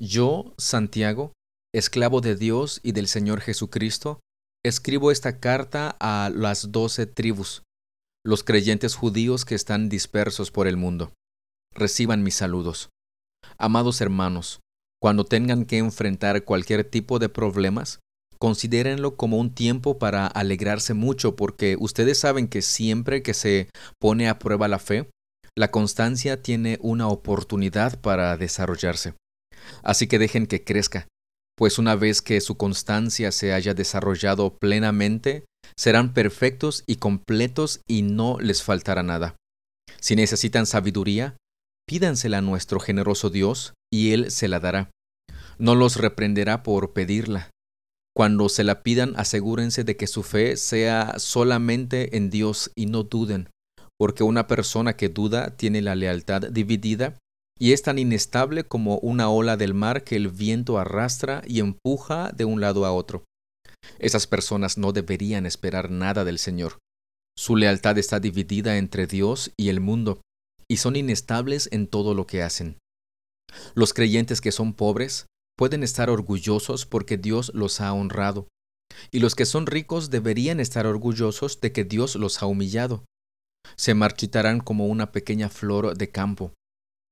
Yo, 0.00 0.54
Santiago, 0.58 1.32
esclavo 1.74 2.20
de 2.20 2.36
Dios 2.36 2.80
y 2.82 2.92
del 2.92 3.08
Señor 3.08 3.40
Jesucristo, 3.40 4.20
escribo 4.64 5.10
esta 5.10 5.38
carta 5.40 5.96
a 6.00 6.30
las 6.34 6.72
doce 6.72 7.06
tribus, 7.06 7.62
los 8.24 8.42
creyentes 8.44 8.94
judíos 8.94 9.44
que 9.44 9.54
están 9.54 9.88
dispersos 9.88 10.50
por 10.50 10.66
el 10.66 10.76
mundo. 10.76 11.12
Reciban 11.74 12.22
mis 12.22 12.34
saludos. 12.34 12.88
Amados 13.58 14.00
hermanos, 14.00 14.60
cuando 15.00 15.24
tengan 15.24 15.64
que 15.64 15.78
enfrentar 15.78 16.44
cualquier 16.44 16.84
tipo 16.84 17.18
de 17.18 17.28
problemas, 17.28 18.00
considérenlo 18.38 19.16
como 19.16 19.38
un 19.38 19.54
tiempo 19.54 19.98
para 19.98 20.26
alegrarse 20.26 20.94
mucho 20.94 21.36
porque 21.36 21.76
ustedes 21.78 22.18
saben 22.18 22.48
que 22.48 22.62
siempre 22.62 23.22
que 23.22 23.34
se 23.34 23.68
pone 24.00 24.28
a 24.28 24.38
prueba 24.38 24.68
la 24.68 24.78
fe, 24.78 25.08
la 25.56 25.70
constancia 25.70 26.42
tiene 26.42 26.78
una 26.80 27.08
oportunidad 27.08 28.00
para 28.00 28.36
desarrollarse. 28.36 29.14
Así 29.82 30.06
que 30.06 30.18
dejen 30.18 30.46
que 30.46 30.64
crezca, 30.64 31.08
pues 31.58 31.80
una 31.80 31.96
vez 31.96 32.22
que 32.22 32.40
su 32.40 32.56
constancia 32.56 33.32
se 33.32 33.52
haya 33.52 33.74
desarrollado 33.74 34.56
plenamente, 34.58 35.44
serán 35.76 36.14
perfectos 36.14 36.84
y 36.86 36.96
completos 36.96 37.80
y 37.88 38.02
no 38.02 38.38
les 38.38 38.62
faltará 38.62 39.02
nada. 39.02 39.34
Si 39.98 40.14
necesitan 40.14 40.66
sabiduría, 40.66 41.36
pídansela 41.84 42.38
a 42.38 42.42
nuestro 42.42 42.78
generoso 42.78 43.28
Dios 43.28 43.74
y 43.92 44.12
Él 44.12 44.30
se 44.30 44.46
la 44.46 44.60
dará. 44.60 44.90
No 45.58 45.74
los 45.74 45.96
reprenderá 45.96 46.62
por 46.62 46.92
pedirla. 46.92 47.50
Cuando 48.14 48.48
se 48.48 48.62
la 48.62 48.84
pidan, 48.84 49.14
asegúrense 49.16 49.82
de 49.82 49.96
que 49.96 50.06
su 50.06 50.22
fe 50.22 50.56
sea 50.56 51.18
solamente 51.18 52.16
en 52.16 52.30
Dios 52.30 52.70
y 52.76 52.86
no 52.86 53.02
duden, 53.02 53.50
porque 53.98 54.22
una 54.22 54.46
persona 54.46 54.94
que 54.94 55.08
duda 55.08 55.56
tiene 55.56 55.82
la 55.82 55.96
lealtad 55.96 56.42
dividida 56.52 57.16
y 57.58 57.72
es 57.72 57.82
tan 57.82 57.98
inestable 57.98 58.64
como 58.64 58.98
una 58.98 59.30
ola 59.30 59.56
del 59.56 59.74
mar 59.74 60.04
que 60.04 60.16
el 60.16 60.28
viento 60.28 60.78
arrastra 60.78 61.42
y 61.46 61.60
empuja 61.60 62.30
de 62.32 62.44
un 62.44 62.60
lado 62.60 62.86
a 62.86 62.92
otro. 62.92 63.24
Esas 63.98 64.26
personas 64.26 64.78
no 64.78 64.92
deberían 64.92 65.46
esperar 65.46 65.90
nada 65.90 66.24
del 66.24 66.38
Señor. 66.38 66.78
Su 67.36 67.56
lealtad 67.56 67.98
está 67.98 68.20
dividida 68.20 68.78
entre 68.78 69.06
Dios 69.06 69.52
y 69.56 69.68
el 69.68 69.80
mundo, 69.80 70.20
y 70.68 70.78
son 70.78 70.96
inestables 70.96 71.68
en 71.72 71.86
todo 71.86 72.14
lo 72.14 72.26
que 72.26 72.42
hacen. 72.42 72.78
Los 73.74 73.94
creyentes 73.94 74.40
que 74.40 74.52
son 74.52 74.74
pobres 74.74 75.26
pueden 75.56 75.82
estar 75.82 76.10
orgullosos 76.10 76.86
porque 76.86 77.16
Dios 77.16 77.50
los 77.54 77.80
ha 77.80 77.92
honrado, 77.92 78.48
y 79.10 79.20
los 79.20 79.34
que 79.34 79.46
son 79.46 79.66
ricos 79.66 80.10
deberían 80.10 80.60
estar 80.60 80.86
orgullosos 80.86 81.60
de 81.60 81.72
que 81.72 81.84
Dios 81.84 82.16
los 82.16 82.42
ha 82.42 82.46
humillado. 82.46 83.04
Se 83.76 83.94
marchitarán 83.94 84.60
como 84.60 84.86
una 84.86 85.12
pequeña 85.12 85.48
flor 85.48 85.96
de 85.96 86.10
campo. 86.10 86.52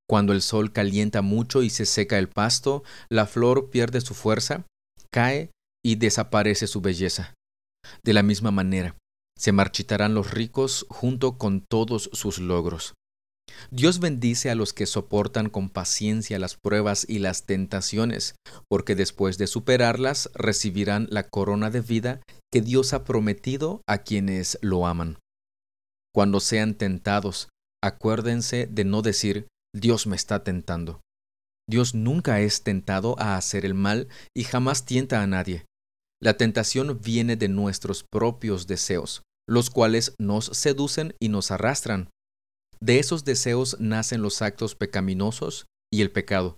Cuando 0.08 0.32
el 0.32 0.42
sol 0.42 0.72
calienta 0.72 1.22
mucho 1.22 1.62
y 1.62 1.70
se 1.70 1.84
seca 1.84 2.18
el 2.18 2.28
pasto, 2.28 2.84
la 3.08 3.26
flor 3.26 3.70
pierde 3.70 4.00
su 4.00 4.14
fuerza, 4.14 4.64
cae 5.10 5.50
y 5.84 5.96
desaparece 5.96 6.66
su 6.66 6.80
belleza. 6.80 7.34
De 8.04 8.12
la 8.12 8.22
misma 8.22 8.50
manera, 8.50 8.96
se 9.38 9.52
marchitarán 9.52 10.14
los 10.14 10.30
ricos 10.30 10.86
junto 10.88 11.38
con 11.38 11.60
todos 11.60 12.10
sus 12.12 12.38
logros. 12.38 12.94
Dios 13.70 14.00
bendice 14.00 14.50
a 14.50 14.54
los 14.54 14.72
que 14.72 14.86
soportan 14.86 15.48
con 15.48 15.70
paciencia 15.70 16.38
las 16.38 16.56
pruebas 16.56 17.06
y 17.08 17.18
las 17.18 17.46
tentaciones, 17.46 18.34
porque 18.68 18.94
después 18.94 19.38
de 19.38 19.46
superarlas 19.46 20.30
recibirán 20.34 21.06
la 21.10 21.24
corona 21.24 21.70
de 21.70 21.80
vida 21.80 22.20
que 22.52 22.60
Dios 22.60 22.92
ha 22.92 23.04
prometido 23.04 23.82
a 23.88 23.98
quienes 23.98 24.58
lo 24.62 24.86
aman. 24.86 25.18
Cuando 26.14 26.40
sean 26.40 26.74
tentados, 26.74 27.48
acuérdense 27.82 28.66
de 28.66 28.84
no 28.84 29.02
decir 29.02 29.46
Dios 29.78 30.06
me 30.06 30.16
está 30.16 30.42
tentando. 30.42 31.02
Dios 31.68 31.94
nunca 31.94 32.40
es 32.40 32.62
tentado 32.62 33.14
a 33.18 33.36
hacer 33.36 33.66
el 33.66 33.74
mal 33.74 34.08
y 34.34 34.44
jamás 34.44 34.86
tienta 34.86 35.22
a 35.22 35.26
nadie. 35.26 35.66
La 36.18 36.38
tentación 36.38 36.98
viene 37.02 37.36
de 37.36 37.48
nuestros 37.48 38.02
propios 38.02 38.66
deseos, 38.66 39.22
los 39.46 39.68
cuales 39.68 40.14
nos 40.18 40.46
seducen 40.46 41.14
y 41.20 41.28
nos 41.28 41.50
arrastran. 41.50 42.08
De 42.80 42.98
esos 42.98 43.26
deseos 43.26 43.78
nacen 43.78 44.22
los 44.22 44.40
actos 44.40 44.74
pecaminosos 44.76 45.66
y 45.92 46.00
el 46.00 46.10
pecado. 46.10 46.56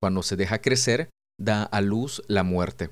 Cuando 0.00 0.22
se 0.22 0.36
deja 0.36 0.60
crecer, 0.60 1.10
da 1.40 1.64
a 1.64 1.80
luz 1.80 2.22
la 2.28 2.44
muerte. 2.44 2.90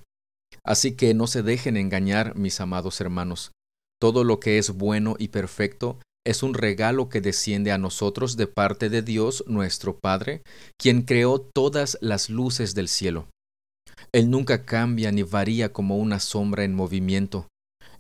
Así 0.65 0.97
que 0.97 1.15
no 1.15 1.29
se 1.29 1.45
dejen 1.45 1.77
engañar, 1.77 2.35
mis 2.35 2.61
amados 2.61 3.01
hermanos. 3.01 3.53
Todo 4.01 4.25
lo 4.25 4.41
que 4.41 4.59
es 4.59 4.71
bueno 4.71 5.15
y 5.21 5.29
perfecto 5.29 6.01
es 6.29 6.43
un 6.43 6.53
regalo 6.53 7.09
que 7.09 7.23
desciende 7.23 7.73
a 7.73 7.79
nosotros 7.79 8.37
de 8.37 8.47
parte 8.47 8.91
de 8.91 9.01
Dios 9.01 9.43
nuestro 9.47 9.99
Padre, 9.99 10.43
quien 10.77 11.01
creó 11.01 11.41
todas 11.41 11.97
las 12.03 12.29
luces 12.29 12.75
del 12.75 12.89
cielo. 12.89 13.29
Él 14.13 14.29
nunca 14.29 14.67
cambia 14.67 15.11
ni 15.11 15.23
varía 15.23 15.73
como 15.73 15.97
una 15.97 16.21
sombra 16.21 16.65
en 16.65 16.75
movimiento. 16.75 17.49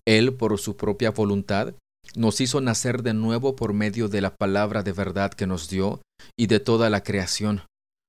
Él, 0.06 0.34
por 0.34 0.58
su 0.58 0.76
propia 0.76 1.10
voluntad, 1.10 1.72
nos 2.16 2.42
hizo 2.42 2.60
nacer 2.60 3.02
de 3.02 3.14
nuevo 3.14 3.56
por 3.56 3.72
medio 3.72 4.08
de 4.08 4.20
la 4.20 4.36
palabra 4.36 4.82
de 4.82 4.92
verdad 4.92 5.32
que 5.32 5.46
nos 5.46 5.70
dio 5.70 6.02
y 6.38 6.48
de 6.48 6.60
toda 6.60 6.90
la 6.90 7.02
creación. 7.02 7.62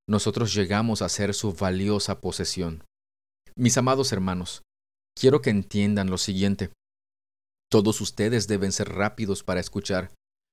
Nosotros 0.06 0.54
llegamos 0.54 1.02
a 1.02 1.08
ser 1.08 1.34
su 1.34 1.54
valiosa 1.54 2.20
posesión. 2.20 2.84
Mis 3.56 3.78
amados 3.78 4.12
hermanos, 4.12 4.64
quiero 5.18 5.42
que 5.42 5.50
entiendan 5.50 6.10
lo 6.10 6.18
siguiente. 6.18 6.72
Todos 7.72 8.02
ustedes 8.02 8.48
deben 8.48 8.72
ser 8.72 8.90
rápidos 8.90 9.44
para 9.44 9.60
escuchar, 9.60 10.12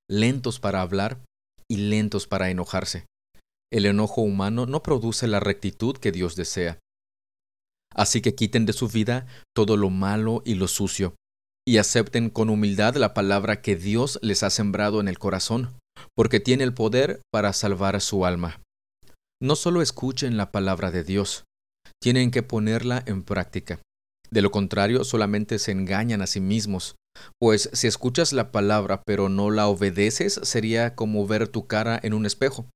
lentos 0.08 0.60
para 0.60 0.82
hablar 0.82 1.24
y 1.68 1.78
lentos 1.78 2.26
para 2.26 2.50
enojarse. 2.50 3.06
El 3.72 3.86
enojo 3.86 4.20
humano 4.20 4.66
no 4.66 4.82
produce 4.82 5.26
la 5.26 5.40
rectitud 5.40 5.96
que 5.96 6.12
Dios 6.12 6.36
desea. 6.36 6.78
Así 7.94 8.20
que 8.20 8.34
quiten 8.34 8.66
de 8.66 8.74
su 8.74 8.88
vida 8.88 9.26
todo 9.54 9.78
lo 9.78 9.88
malo 9.88 10.42
y 10.44 10.54
lo 10.54 10.68
sucio, 10.68 11.14
y 11.66 11.78
acepten 11.78 12.28
con 12.28 12.50
humildad 12.50 12.96
la 12.96 13.14
palabra 13.14 13.62
que 13.62 13.76
Dios 13.76 14.18
les 14.22 14.42
ha 14.42 14.50
sembrado 14.50 15.00
en 15.00 15.08
el 15.08 15.18
corazón, 15.18 15.78
porque 16.14 16.38
tiene 16.38 16.64
el 16.64 16.74
poder 16.74 17.22
para 17.32 17.54
salvar 17.54 17.98
su 18.02 18.26
alma. 18.26 18.60
No 19.42 19.56
solo 19.56 19.80
escuchen 19.80 20.36
la 20.36 20.52
palabra 20.52 20.90
de 20.90 21.02
Dios, 21.02 21.44
tienen 22.00 22.30
que 22.30 22.42
ponerla 22.42 23.02
en 23.06 23.22
práctica. 23.22 23.80
De 24.30 24.42
lo 24.42 24.50
contrario, 24.50 25.04
solamente 25.04 25.58
se 25.58 25.72
engañan 25.72 26.20
a 26.20 26.26
sí 26.26 26.40
mismos 26.40 26.96
pues 27.38 27.70
si 27.72 27.86
escuchas 27.86 28.32
la 28.32 28.52
palabra 28.52 29.02
pero 29.04 29.28
no 29.28 29.50
la 29.50 29.68
obedeces, 29.68 30.40
sería 30.42 30.94
como 30.94 31.26
ver 31.26 31.48
tu 31.48 31.66
cara 31.66 31.98
en 32.02 32.14
un 32.14 32.26
espejo. 32.26 32.68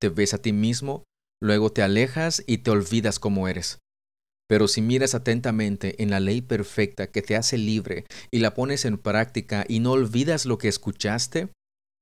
Te 0.00 0.08
ves 0.08 0.34
a 0.34 0.38
ti 0.38 0.52
mismo, 0.52 1.04
luego 1.42 1.70
te 1.70 1.82
alejas 1.82 2.42
y 2.46 2.58
te 2.58 2.70
olvidas 2.70 3.18
cómo 3.18 3.48
eres. 3.48 3.78
Pero 4.48 4.66
si 4.66 4.82
miras 4.82 5.14
atentamente 5.14 6.02
en 6.02 6.10
la 6.10 6.18
ley 6.18 6.40
perfecta 6.40 7.06
que 7.06 7.22
te 7.22 7.36
hace 7.36 7.56
libre 7.56 8.04
y 8.32 8.40
la 8.40 8.54
pones 8.54 8.84
en 8.84 8.98
práctica 8.98 9.64
y 9.68 9.78
no 9.78 9.92
olvidas 9.92 10.44
lo 10.44 10.58
que 10.58 10.68
escuchaste, 10.68 11.50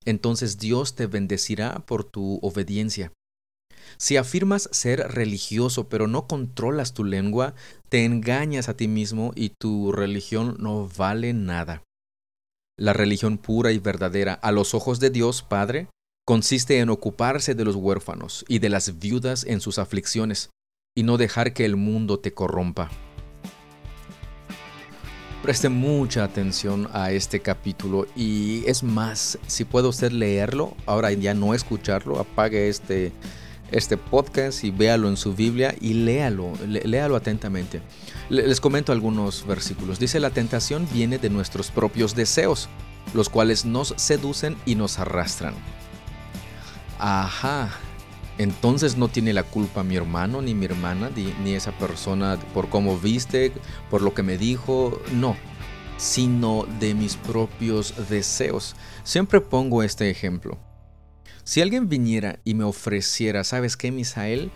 entonces 0.07 0.59
Dios 0.59 0.95
te 0.95 1.07
bendecirá 1.07 1.85
por 1.87 2.05
tu 2.05 2.39
obediencia. 2.41 3.13
Si 3.97 4.17
afirmas 4.17 4.69
ser 4.73 5.01
religioso 5.01 5.89
pero 5.89 6.07
no 6.07 6.27
controlas 6.27 6.95
tu 6.95 7.05
lengua, 7.05 7.55
te 7.89 8.05
engañas 8.05 8.69
a 8.69 8.77
ti 8.77 8.89
mismo 8.89 9.33
y 9.35 9.51
tu 9.59 9.93
religión 9.93 10.57
no 10.59 10.89
vale 10.97 11.33
nada. 11.33 11.83
La 12.79 12.93
religión 12.93 13.39
pura 13.39 13.73
y 13.73 13.79
verdadera 13.79 14.35
a 14.35 14.53
los 14.53 14.75
ojos 14.75 15.01
de 15.01 15.11
Dios 15.11 15.43
Padre 15.43 15.89
consiste 16.25 16.79
en 16.79 16.91
ocuparse 16.91 17.55
de 17.55 17.65
los 17.65 17.75
huérfanos 17.75 18.45
y 18.49 18.59
de 18.59 18.69
las 18.69 18.99
viudas 18.99 19.45
en 19.45 19.61
sus 19.61 19.79
aflicciones, 19.79 20.51
y 20.95 21.03
no 21.03 21.17
dejar 21.17 21.55
que 21.55 21.65
el 21.65 21.77
mundo 21.77 22.19
te 22.19 22.35
corrompa. 22.35 22.91
Preste 25.43 25.69
mucha 25.69 26.25
atención 26.25 26.89
a 26.93 27.13
este 27.13 27.41
capítulo 27.41 28.07
y 28.15 28.65
es 28.67 28.83
más, 28.83 29.39
si 29.47 29.65
puede 29.65 29.89
usted 29.89 30.13
leerlo, 30.13 30.77
ahora 30.85 31.13
ya 31.13 31.33
no 31.33 31.55
escucharlo, 31.55 32.19
apague 32.19 32.69
este 32.69 33.13
este 33.71 33.97
podcast 33.97 34.65
y 34.65 34.71
véalo 34.71 35.09
en 35.09 35.17
su 35.17 35.35
Biblia 35.35 35.75
y 35.81 35.95
léalo, 35.95 36.53
léalo 36.67 37.17
atentamente. 37.17 37.83
Les 38.29 38.61
comento 38.61 38.93
algunos 38.93 39.47
versículos. 39.47 39.99
Dice, 39.99 40.21
la 40.21 40.31
tentación 40.31 40.87
viene 40.93 41.19
de 41.19 41.31
nuestros 41.31 41.71
propios 41.71 42.15
deseos, 42.15 42.69
los 43.15 43.29
cuales 43.29 43.65
nos 43.65 43.95
seducen 43.97 44.57
y 44.67 44.75
nos 44.75 44.99
arrastran. 44.99 45.55
Ajá, 46.99 47.71
entonces 48.39 48.97
no 48.97 49.09
tiene 49.09 49.33
la 49.33 49.43
culpa 49.43 49.83
mi 49.83 49.97
hermano 49.97 50.43
ni 50.43 50.55
mi 50.55 50.67
hermana 50.67 51.11
ni, 51.45 51.55
esa 51.55 51.73
persona 51.73 52.39
por 52.55 52.69
cómo 52.69 52.97
viste, 52.97 53.53
por 53.91 54.03
lo 54.03 54.15
que 54.15 54.23
me 54.23 54.39
dijo, 54.39 55.01
no, 55.13 55.37
sino 55.97 56.65
de 56.79 56.95
mis 56.95 57.17
propios 57.17 57.95
deseos. 58.09 58.77
Siempre 59.03 59.41
pongo 59.41 59.83
este 59.83 60.11
ejemplo. 60.11 60.59
Si 61.49 61.63
alguien 61.63 61.89
viniera 61.89 62.41
y 62.45 62.53
me 62.53 62.65
ofreciera, 62.65 63.43
¿sabes 63.43 63.79
qué, 63.79 63.91
Misael? 63.91 64.51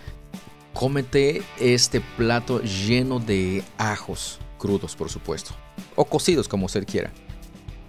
cómete 0.75 1.41
este 1.59 2.03
plato 2.19 2.61
lleno 2.61 3.19
de 3.19 3.65
ajos, 3.79 4.39
crudos 4.59 4.95
por 4.95 5.09
supuesto, 5.09 5.55
o 5.97 6.05
cocidos 6.05 6.49
como 6.49 6.67
usted 6.67 6.87
quiera. 6.87 7.11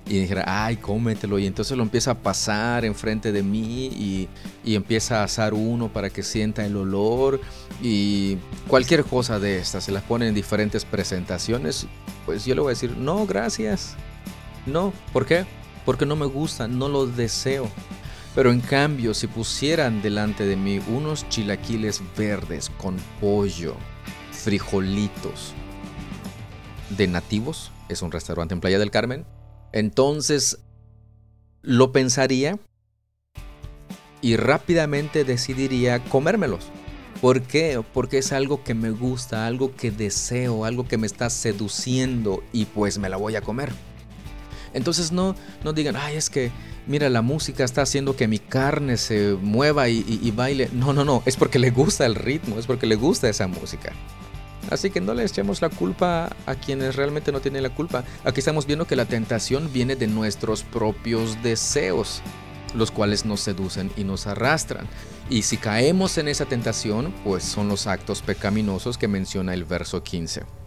Y 0.06 0.20
dijera, 0.20 0.46
ay, 0.48 0.78
cómetelo. 0.78 1.38
Y 1.38 1.46
entonces 1.46 1.76
lo 1.76 1.84
empieza 1.84 2.12
a 2.12 2.16
pasar 2.16 2.86
enfrente 2.86 3.34
de 3.34 3.44
mí 3.44 3.88
y, 3.88 4.30
y, 4.64 4.76
empieza 4.76 5.20
a 5.20 5.26
asar 5.26 5.54
uno 5.54 5.92
para 5.92 6.10
que 6.10 6.24
sienta 6.24 6.66
el 6.66 6.78
olor. 6.78 7.42
Y 7.82 8.38
cualquier 8.70 9.04
cosa 9.04 9.38
de 9.38 9.58
estas, 9.58 9.84
se 9.84 9.92
las 9.92 10.04
pone 10.04 10.30
en 10.30 10.34
diferentes 10.34 10.86
presentaciones. 10.86 11.88
Pues 12.26 12.46
yo 12.46 12.56
le 12.56 12.62
voy 12.62 12.70
a 12.70 12.76
decir, 12.76 12.96
no, 12.96 13.26
gracias. 13.26 13.96
No, 14.66 14.94
¿por 15.12 15.26
qué? 15.26 15.46
Porque 15.86 16.06
no 16.06 16.16
me 16.16 16.26
gusta, 16.26 16.70
no 16.70 16.88
lo 16.88 17.06
deseo. 17.06 17.70
Pero 18.36 18.52
en 18.52 18.62
cambio, 18.62 19.14
si 19.14 19.28
pusieran 19.28 20.02
delante 20.02 20.46
de 20.46 20.56
mí 20.56 20.80
unos 20.88 21.28
chilaquiles 21.30 22.02
verdes 22.18 22.72
con 22.78 22.98
pollo, 23.22 23.76
frijolitos 24.32 25.54
de 26.98 27.08
nativos, 27.08 27.72
es 27.90 28.02
un 28.02 28.12
restaurante 28.12 28.54
en 28.54 28.62
Playa 28.62 28.80
del 28.80 28.92
Carmen, 28.92 29.26
entonces 29.72 30.60
lo 31.62 31.92
pensaría 31.92 32.60
y 34.22 34.36
rápidamente 34.36 35.24
decidiría 35.24 36.04
comérmelos. 36.04 36.70
¿Por 37.22 37.42
qué? 37.42 37.82
Porque 37.94 38.18
es 38.18 38.34
algo 38.34 38.64
que 38.64 38.74
me 38.74 38.90
gusta, 38.90 39.46
algo 39.46 39.76
que 39.76 39.92
deseo, 39.92 40.66
algo 40.66 40.88
que 40.88 40.98
me 40.98 41.08
está 41.08 41.30
seduciendo 41.30 42.44
y 42.52 42.66
pues 42.66 42.98
me 42.98 43.10
la 43.10 43.18
voy 43.18 43.36
a 43.36 43.42
comer. 43.42 43.72
Entonces 44.74 45.12
no, 45.12 45.36
no 45.64 45.74
digan, 45.74 45.96
ay, 45.96 46.16
es 46.16 46.30
que 46.30 46.52
mira, 46.88 47.10
la 47.10 47.22
música 47.22 47.64
está 47.64 47.82
haciendo 47.82 48.16
que 48.16 48.28
mi 48.28 48.40
carne 48.40 48.98
se 48.98 49.38
mueva 49.42 49.90
y, 49.90 50.32
baile. 50.32 50.70
No, 50.74 50.94
no, 50.94 51.06
no, 51.06 51.24
es 51.26 51.38
porque 51.38 51.60
le 51.60 51.72
gusta 51.72 52.06
el 52.06 52.16
ritmo, 52.16 52.60
es 52.60 52.66
porque 52.66 52.88
le 52.88 52.96
gusta 52.96 53.30
esa 53.30 53.48
música. 53.48 53.94
Así 54.70 54.90
que 54.90 55.02
no 55.02 55.14
le 55.14 55.26
echemos 55.26 55.62
la 55.62 55.70
culpa 55.70 56.36
a 56.46 56.56
quienes 56.56 56.96
realmente 56.96 57.32
no 57.32 57.42
tienen 57.42 57.64
la 57.64 57.76
culpa. 57.76 58.04
Aquí 58.24 58.40
estamos 58.40 58.66
viendo 58.66 58.88
que 58.88 58.96
la 58.96 59.06
tentación 59.06 59.72
viene 59.74 59.96
de 59.96 60.08
nuestros 60.08 60.64
propios 60.64 61.42
deseos, 61.44 62.22
los 62.74 62.90
cuales 62.90 63.26
nos 63.26 63.42
seducen 63.42 63.92
y 63.98 64.04
nos 64.04 64.26
arrastran. 64.26 64.88
Y 65.30 65.44
si 65.44 65.58
caemos 65.58 66.18
en 66.18 66.28
esa 66.28 66.46
tentación, 66.46 67.14
pues 67.24 67.44
son 67.44 67.68
los 67.68 67.88
actos 67.88 68.22
pecaminosos 68.22 68.98
que 68.98 69.08
menciona 69.08 69.54
el 69.54 69.66
verso 69.66 70.02
15. 70.02 70.63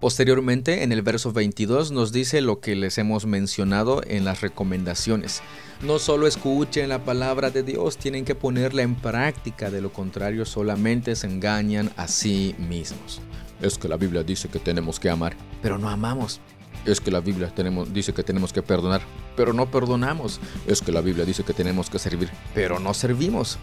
Posteriormente, 0.00 0.84
en 0.84 0.92
el 0.92 1.02
verso 1.02 1.32
22 1.32 1.90
nos 1.90 2.12
dice 2.12 2.40
lo 2.40 2.60
que 2.60 2.76
les 2.76 2.98
hemos 2.98 3.26
mencionado 3.26 4.00
en 4.06 4.24
las 4.24 4.42
recomendaciones. 4.42 5.42
No 5.82 5.98
solo 5.98 6.28
escuchen 6.28 6.88
la 6.88 7.02
palabra 7.02 7.50
de 7.50 7.64
Dios, 7.64 7.96
tienen 7.96 8.24
que 8.24 8.36
ponerla 8.36 8.82
en 8.82 8.94
práctica, 8.94 9.72
de 9.72 9.80
lo 9.80 9.92
contrario 9.92 10.44
solamente 10.44 11.16
se 11.16 11.26
engañan 11.26 11.90
a 11.96 12.06
sí 12.06 12.54
mismos. 12.58 13.20
Es 13.60 13.76
que 13.76 13.88
la 13.88 13.96
Biblia 13.96 14.22
dice 14.22 14.48
que 14.48 14.60
tenemos 14.60 15.00
que 15.00 15.10
amar, 15.10 15.36
pero 15.62 15.78
no 15.78 15.88
amamos. 15.88 16.40
Es 16.84 17.00
que 17.00 17.10
la 17.10 17.18
Biblia 17.18 17.52
tenemos, 17.52 17.92
dice 17.92 18.12
que 18.12 18.22
tenemos 18.22 18.52
que 18.52 18.62
perdonar, 18.62 19.00
pero 19.36 19.52
no 19.52 19.68
perdonamos. 19.68 20.38
Es 20.68 20.80
que 20.80 20.92
la 20.92 21.00
Biblia 21.00 21.24
dice 21.24 21.42
que 21.42 21.52
tenemos 21.52 21.90
que 21.90 21.98
servir, 21.98 22.30
pero 22.54 22.78
no 22.78 22.94
servimos. 22.94 23.58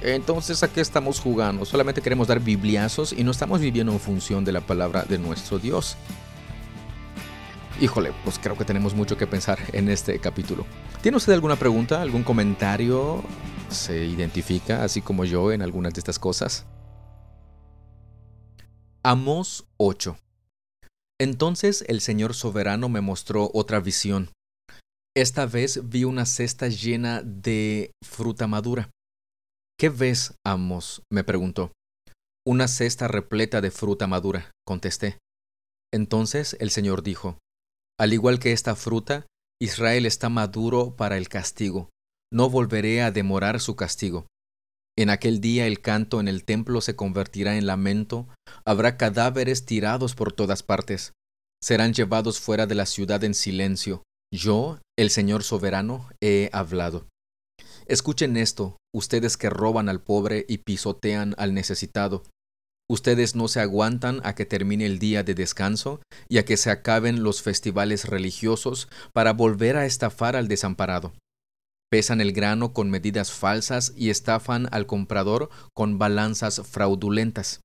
Entonces, 0.00 0.62
¿a 0.62 0.72
qué 0.72 0.80
estamos 0.80 1.18
jugando? 1.18 1.64
Solamente 1.64 2.02
queremos 2.02 2.28
dar 2.28 2.40
bibliazos 2.40 3.12
y 3.12 3.24
no 3.24 3.32
estamos 3.32 3.60
viviendo 3.60 3.92
en 3.92 3.98
función 3.98 4.44
de 4.44 4.52
la 4.52 4.60
palabra 4.60 5.02
de 5.02 5.18
nuestro 5.18 5.58
Dios. 5.58 5.96
Híjole, 7.80 8.12
pues 8.24 8.38
creo 8.38 8.56
que 8.56 8.64
tenemos 8.64 8.94
mucho 8.94 9.16
que 9.16 9.26
pensar 9.26 9.58
en 9.72 9.88
este 9.88 10.18
capítulo. 10.20 10.66
¿Tiene 11.02 11.16
usted 11.16 11.32
alguna 11.32 11.56
pregunta, 11.56 12.00
algún 12.00 12.22
comentario? 12.22 13.24
¿Se 13.70 14.04
identifica, 14.04 14.84
así 14.84 15.00
como 15.00 15.24
yo, 15.24 15.50
en 15.52 15.62
algunas 15.62 15.94
de 15.94 16.00
estas 16.00 16.18
cosas? 16.18 16.64
Amos 19.02 19.66
8. 19.78 20.16
Entonces 21.20 21.84
el 21.88 22.00
Señor 22.00 22.34
soberano 22.34 22.88
me 22.88 23.00
mostró 23.00 23.50
otra 23.52 23.80
visión. 23.80 24.30
Esta 25.16 25.46
vez 25.46 25.88
vi 25.88 26.04
una 26.04 26.24
cesta 26.24 26.68
llena 26.68 27.22
de 27.22 27.90
fruta 28.04 28.46
madura 28.46 28.90
¿Qué 29.78 29.90
ves, 29.90 30.34
Amos? 30.44 31.02
me 31.08 31.22
preguntó. 31.22 31.70
Una 32.44 32.66
cesta 32.66 33.06
repleta 33.06 33.60
de 33.60 33.70
fruta 33.70 34.08
madura, 34.08 34.50
contesté. 34.66 35.18
Entonces 35.94 36.56
el 36.58 36.70
Señor 36.70 37.04
dijo, 37.04 37.38
Al 37.96 38.12
igual 38.12 38.40
que 38.40 38.50
esta 38.50 38.74
fruta, 38.74 39.26
Israel 39.60 40.04
está 40.04 40.30
maduro 40.30 40.96
para 40.96 41.16
el 41.16 41.28
castigo. 41.28 41.90
No 42.32 42.50
volveré 42.50 43.02
a 43.02 43.12
demorar 43.12 43.60
su 43.60 43.76
castigo. 43.76 44.26
En 44.98 45.10
aquel 45.10 45.40
día 45.40 45.68
el 45.68 45.80
canto 45.80 46.18
en 46.18 46.26
el 46.26 46.44
templo 46.44 46.80
se 46.80 46.96
convertirá 46.96 47.56
en 47.56 47.66
lamento, 47.66 48.26
habrá 48.66 48.96
cadáveres 48.96 49.64
tirados 49.64 50.16
por 50.16 50.32
todas 50.32 50.64
partes, 50.64 51.12
serán 51.62 51.92
llevados 51.92 52.40
fuera 52.40 52.66
de 52.66 52.74
la 52.74 52.84
ciudad 52.84 53.22
en 53.22 53.34
silencio. 53.34 54.02
Yo, 54.34 54.80
el 54.98 55.10
Señor 55.10 55.44
soberano, 55.44 56.08
he 56.20 56.50
hablado. 56.52 57.06
Escuchen 57.88 58.36
esto, 58.36 58.76
ustedes 58.94 59.38
que 59.38 59.48
roban 59.48 59.88
al 59.88 60.02
pobre 60.02 60.44
y 60.46 60.58
pisotean 60.58 61.34
al 61.38 61.54
necesitado. 61.54 62.22
Ustedes 62.90 63.34
no 63.34 63.48
se 63.48 63.60
aguantan 63.60 64.20
a 64.24 64.34
que 64.34 64.44
termine 64.44 64.84
el 64.84 64.98
día 64.98 65.22
de 65.22 65.34
descanso 65.34 66.00
y 66.28 66.36
a 66.36 66.44
que 66.44 66.58
se 66.58 66.70
acaben 66.70 67.22
los 67.22 67.40
festivales 67.40 68.04
religiosos 68.04 68.88
para 69.14 69.32
volver 69.32 69.78
a 69.78 69.86
estafar 69.86 70.36
al 70.36 70.48
desamparado. 70.48 71.14
Pesan 71.90 72.20
el 72.20 72.32
grano 72.32 72.74
con 72.74 72.90
medidas 72.90 73.32
falsas 73.32 73.94
y 73.96 74.10
estafan 74.10 74.68
al 74.70 74.86
comprador 74.86 75.48
con 75.74 75.98
balanzas 75.98 76.60
fraudulentas. 76.66 77.60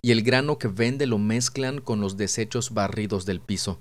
Y 0.00 0.12
el 0.12 0.22
grano 0.22 0.58
que 0.58 0.68
vende 0.68 1.06
lo 1.06 1.18
mezclan 1.18 1.80
con 1.80 2.00
los 2.00 2.16
desechos 2.16 2.72
barridos 2.72 3.26
del 3.26 3.40
piso. 3.40 3.80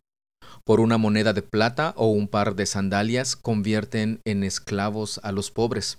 Por 0.67 0.81
una 0.81 0.97
moneda 0.97 1.31
de 1.31 1.43
plata 1.43 1.93
o 1.95 2.07
un 2.07 2.27
par 2.27 2.53
de 2.53 2.65
sandalias 2.65 3.37
convierten 3.37 4.19
en 4.25 4.43
esclavos 4.43 5.21
a 5.23 5.31
los 5.31 5.49
pobres. 5.49 5.97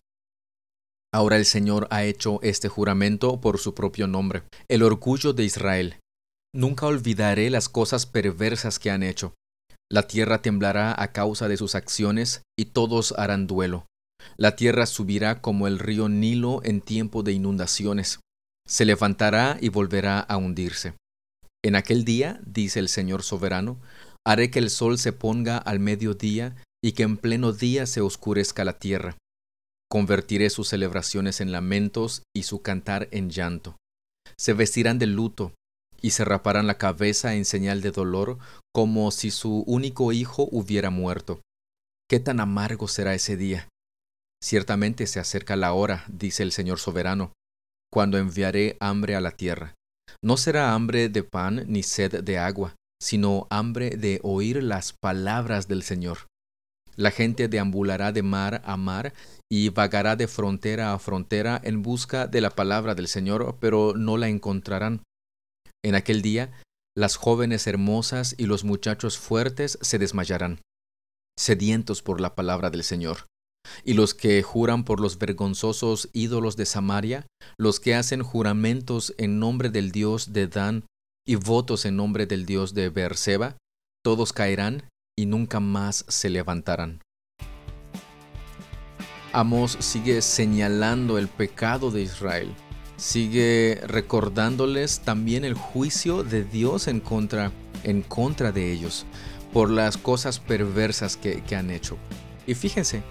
Ahora 1.10 1.38
el 1.38 1.46
Señor 1.46 1.88
ha 1.90 2.04
hecho 2.04 2.38
este 2.42 2.68
juramento 2.68 3.40
por 3.40 3.56
su 3.58 3.74
propio 3.74 4.06
nombre, 4.06 4.42
el 4.68 4.82
orgullo 4.82 5.32
de 5.32 5.44
Israel. 5.44 5.96
Nunca 6.54 6.84
olvidaré 6.84 7.48
las 7.48 7.70
cosas 7.70 8.04
perversas 8.04 8.78
que 8.78 8.90
han 8.90 9.02
hecho. 9.02 9.32
La 9.90 10.06
tierra 10.06 10.42
temblará 10.42 10.94
a 11.02 11.12
causa 11.12 11.48
de 11.48 11.56
sus 11.56 11.74
acciones 11.74 12.42
y 12.54 12.66
todos 12.66 13.14
harán 13.16 13.46
duelo. 13.46 13.86
La 14.36 14.54
tierra 14.54 14.84
subirá 14.84 15.40
como 15.40 15.66
el 15.66 15.78
río 15.78 16.10
Nilo 16.10 16.60
en 16.62 16.82
tiempo 16.82 17.22
de 17.22 17.32
inundaciones. 17.32 18.20
Se 18.66 18.84
levantará 18.84 19.56
y 19.62 19.70
volverá 19.70 20.20
a 20.20 20.36
hundirse. 20.36 20.92
En 21.64 21.74
aquel 21.74 22.04
día, 22.04 22.40
dice 22.46 22.78
el 22.78 22.88
Señor 22.88 23.24
soberano, 23.24 23.80
Haré 24.28 24.50
que 24.50 24.58
el 24.58 24.68
sol 24.68 24.98
se 24.98 25.14
ponga 25.14 25.56
al 25.56 25.80
mediodía 25.80 26.54
y 26.84 26.92
que 26.92 27.02
en 27.02 27.16
pleno 27.16 27.54
día 27.54 27.86
se 27.86 28.02
oscurezca 28.02 28.62
la 28.62 28.78
tierra. 28.78 29.16
Convertiré 29.90 30.50
sus 30.50 30.68
celebraciones 30.68 31.40
en 31.40 31.50
lamentos 31.50 32.24
y 32.36 32.42
su 32.42 32.60
cantar 32.60 33.08
en 33.10 33.30
llanto. 33.30 33.78
Se 34.36 34.52
vestirán 34.52 34.98
de 34.98 35.06
luto 35.06 35.54
y 36.02 36.10
se 36.10 36.26
raparán 36.26 36.66
la 36.66 36.76
cabeza 36.76 37.36
en 37.36 37.46
señal 37.46 37.80
de 37.80 37.90
dolor 37.90 38.36
como 38.74 39.10
si 39.12 39.30
su 39.30 39.64
único 39.66 40.12
hijo 40.12 40.46
hubiera 40.52 40.90
muerto. 40.90 41.40
¿Qué 42.06 42.20
tan 42.20 42.38
amargo 42.38 42.86
será 42.86 43.14
ese 43.14 43.38
día? 43.38 43.66
Ciertamente 44.44 45.06
se 45.06 45.20
acerca 45.20 45.56
la 45.56 45.72
hora, 45.72 46.04
dice 46.06 46.42
el 46.42 46.52
Señor 46.52 46.80
soberano, 46.80 47.32
cuando 47.90 48.18
enviaré 48.18 48.76
hambre 48.78 49.16
a 49.16 49.22
la 49.22 49.30
tierra. 49.30 49.72
No 50.22 50.36
será 50.36 50.74
hambre 50.74 51.08
de 51.08 51.22
pan 51.22 51.64
ni 51.66 51.82
sed 51.82 52.22
de 52.22 52.36
agua, 52.36 52.74
sino 53.00 53.46
hambre 53.50 53.90
de 53.90 54.20
oír 54.22 54.62
las 54.62 54.92
palabras 54.92 55.68
del 55.68 55.82
Señor. 55.82 56.26
La 56.96 57.12
gente 57.12 57.46
deambulará 57.46 58.10
de 58.10 58.24
mar 58.24 58.60
a 58.64 58.76
mar 58.76 59.14
y 59.48 59.68
vagará 59.68 60.16
de 60.16 60.26
frontera 60.26 60.92
a 60.92 60.98
frontera 60.98 61.60
en 61.62 61.82
busca 61.82 62.26
de 62.26 62.40
la 62.40 62.50
palabra 62.50 62.96
del 62.96 63.06
Señor, 63.06 63.56
pero 63.60 63.94
no 63.96 64.16
la 64.16 64.28
encontrarán. 64.28 65.02
En 65.84 65.94
aquel 65.94 66.22
día, 66.22 66.50
las 66.96 67.14
jóvenes 67.14 67.68
hermosas 67.68 68.34
y 68.36 68.46
los 68.46 68.64
muchachos 68.64 69.16
fuertes 69.16 69.78
se 69.80 70.00
desmayarán, 70.00 70.60
sedientos 71.38 72.02
por 72.02 72.20
la 72.20 72.34
palabra 72.34 72.70
del 72.70 72.82
Señor. 72.82 73.28
Y 73.84 73.94
los 73.94 74.14
que 74.14 74.42
juran 74.42 74.84
por 74.84 74.98
los 74.98 75.18
vergonzosos 75.18 76.08
ídolos 76.12 76.56
de 76.56 76.66
Samaria, 76.66 77.28
los 77.56 77.78
que 77.78 77.94
hacen 77.94 78.24
juramentos 78.24 79.14
en 79.18 79.38
nombre 79.38 79.68
del 79.70 79.92
Dios 79.92 80.32
de 80.32 80.48
Dan 80.48 80.84
y 81.28 81.36
votos 81.36 81.84
en 81.84 81.94
nombre 81.94 82.24
del 82.24 82.46
Dios 82.46 82.72
de 82.72 82.88
Beerseba, 82.88 83.58
todos 84.02 84.32
caerán 84.32 84.88
y 85.14 85.26
nunca 85.26 85.60
más 85.60 86.06
se 86.08 86.30
levantarán. 86.30 87.02
Amos 89.34 89.76
sigue 89.78 90.22
señalando 90.22 91.18
el 91.18 91.28
pecado 91.28 91.90
de 91.90 92.00
Israel, 92.00 92.54
sigue 92.96 93.78
recordándoles 93.86 95.00
también 95.00 95.44
el 95.44 95.52
juicio 95.52 96.24
de 96.24 96.44
Dios 96.44 96.88
en 96.88 97.00
contra, 97.00 97.52
en 97.84 98.00
contra 98.00 98.50
de 98.50 98.72
ellos 98.72 99.04
por 99.52 99.70
las 99.70 99.98
cosas 99.98 100.40
perversas 100.40 101.18
que, 101.18 101.42
que 101.42 101.56
han 101.56 101.70
hecho. 101.70 101.98
Y 102.46 102.54
fíjense, 102.54 103.02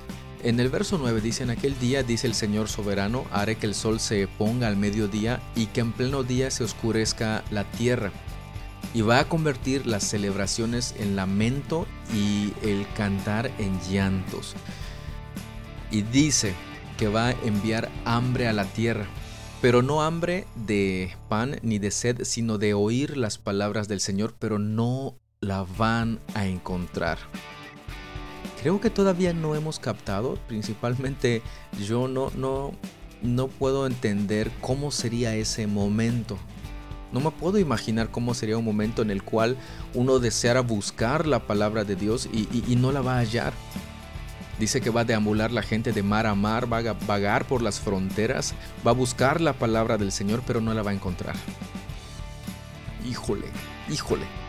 En 0.44 0.60
el 0.60 0.70
verso 0.70 1.00
9 1.00 1.20
dice, 1.20 1.44
en 1.44 1.50
aquel 1.50 1.78
día, 1.80 2.04
dice 2.04 2.28
el 2.28 2.36
Señor 2.36 2.70
soberano, 2.70 3.26
haré 3.32 3.56
que 3.56 3.66
el 3.66 3.74
sol 3.74 4.00
se 4.00 4.28
ponga 4.28 4.68
al 4.68 4.78
mediodía 4.78 5.42
y 5.56 5.66
que 5.68 5.82
en 5.82 5.92
pleno 5.92 6.24
día 6.24 6.52
se 6.52 6.64
oscurezca 6.64 7.44
la 7.50 7.64
tierra. 7.64 8.12
Y 8.94 9.02
va 9.02 9.20
a 9.20 9.28
convertir 9.28 9.88
las 9.88 10.04
celebraciones 10.04 10.94
en 11.00 11.16
lamento 11.16 11.88
y 12.14 12.54
el 12.62 12.86
cantar 12.96 13.52
en 13.58 13.80
llantos. 13.90 14.56
Y 15.90 16.04
dice 16.04 16.54
que 16.98 17.08
va 17.08 17.30
a 17.30 17.36
enviar 17.44 17.90
hambre 18.06 18.48
a 18.48 18.54
la 18.54 18.66
tierra, 18.66 19.08
pero 19.60 19.82
no 19.82 20.04
hambre 20.04 20.46
de 20.56 21.16
pan 21.30 21.60
ni 21.64 21.80
de 21.80 21.90
sed, 21.90 22.24
sino 22.24 22.60
de 22.60 22.76
oír 22.76 23.18
las 23.18 23.40
palabras 23.40 23.88
del 23.88 24.00
Señor, 24.00 24.36
pero 24.38 24.60
no 24.60 25.18
la 25.40 25.66
van 25.78 26.20
a 26.36 26.46
encontrar 26.46 27.18
creo 28.68 28.82
que 28.82 28.90
todavía 28.90 29.32
no 29.32 29.56
hemos 29.56 29.80
captado, 29.80 30.38
principalmente 30.46 31.42
yo 31.88 32.10
no, 32.10 32.32
no, 32.36 32.74
no 33.22 33.48
puedo 33.48 33.88
entender 33.88 34.52
cómo 34.60 34.92
sería 34.92 35.34
ese 35.36 35.68
momento. 35.68 36.38
No 37.14 37.22
me 37.22 37.32
puedo 37.32 37.60
imaginar 37.60 38.12
cómo 38.12 38.34
sería 38.34 38.58
un 38.58 38.66
momento 38.66 39.02
en 39.02 39.10
el 39.10 39.24
cual 39.24 39.56
uno 39.94 40.20
deseara 40.20 40.60
buscar 40.60 41.28
la 41.28 41.48
palabra 41.48 41.86
de 41.86 41.96
Dios 41.96 42.28
y, 42.34 42.76
no 42.76 42.92
la 42.92 43.00
va 43.00 43.16
a 43.16 43.20
hallar. 43.20 43.54
Dice 44.60 44.82
que 44.82 44.90
va 44.90 45.02
a 45.02 45.06
deambular 45.06 45.50
la 45.50 45.62
gente 45.62 45.94
de 45.94 46.04
mar 46.04 46.28
a 46.28 46.36
mar, 46.36 46.70
va 46.70 46.80
a 46.80 46.94
vagar 47.08 47.48
por 47.48 47.62
las 47.62 47.80
fronteras, 47.80 48.54
va 48.86 48.92
a 48.92 48.96
buscar 48.96 49.40
la 49.40 49.54
palabra 49.54 49.98
del 49.98 50.12
Señor, 50.12 50.44
pero 50.46 50.60
no 50.60 50.74
la 50.74 50.84
va 50.84 50.92
a 50.92 50.96
encontrar. 50.96 51.38
Híjole, 53.10 53.48
híjole 53.90 54.47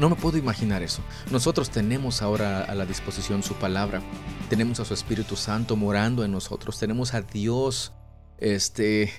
no 0.00 0.10
me 0.10 0.16
puedo 0.16 0.36
imaginar 0.38 0.82
eso. 0.82 1.02
Nosotros 1.30 1.70
tenemos 1.70 2.22
ahora 2.22 2.64
a 2.64 2.74
la 2.74 2.86
disposición 2.86 3.42
su 3.42 3.54
palabra. 3.54 4.02
Tenemos 4.48 4.80
a 4.80 4.84
su 4.84 4.94
Espíritu 4.94 5.36
Santo 5.36 5.76
morando 5.76 6.24
en 6.24 6.32
nosotros. 6.32 6.78
Tenemos 6.78 7.14
a 7.14 7.22
Dios 7.22 7.92
este 8.38 9.12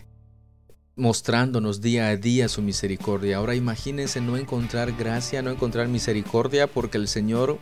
mostrándonos 0.96 1.82
día 1.82 2.10
a 2.10 2.18
día 2.18 2.48
su 2.50 2.62
misericordia. 2.62 3.38
Ahora 3.38 3.56
imagínense 3.56 4.22
no 4.22 4.38
encontrar 4.38 4.92
gracia, 4.92 5.42
no 5.42 5.50
encontrar 5.50 5.88
misericordia 5.88 6.68
porque 6.68 6.98
el 6.98 7.08
Señor 7.08 7.58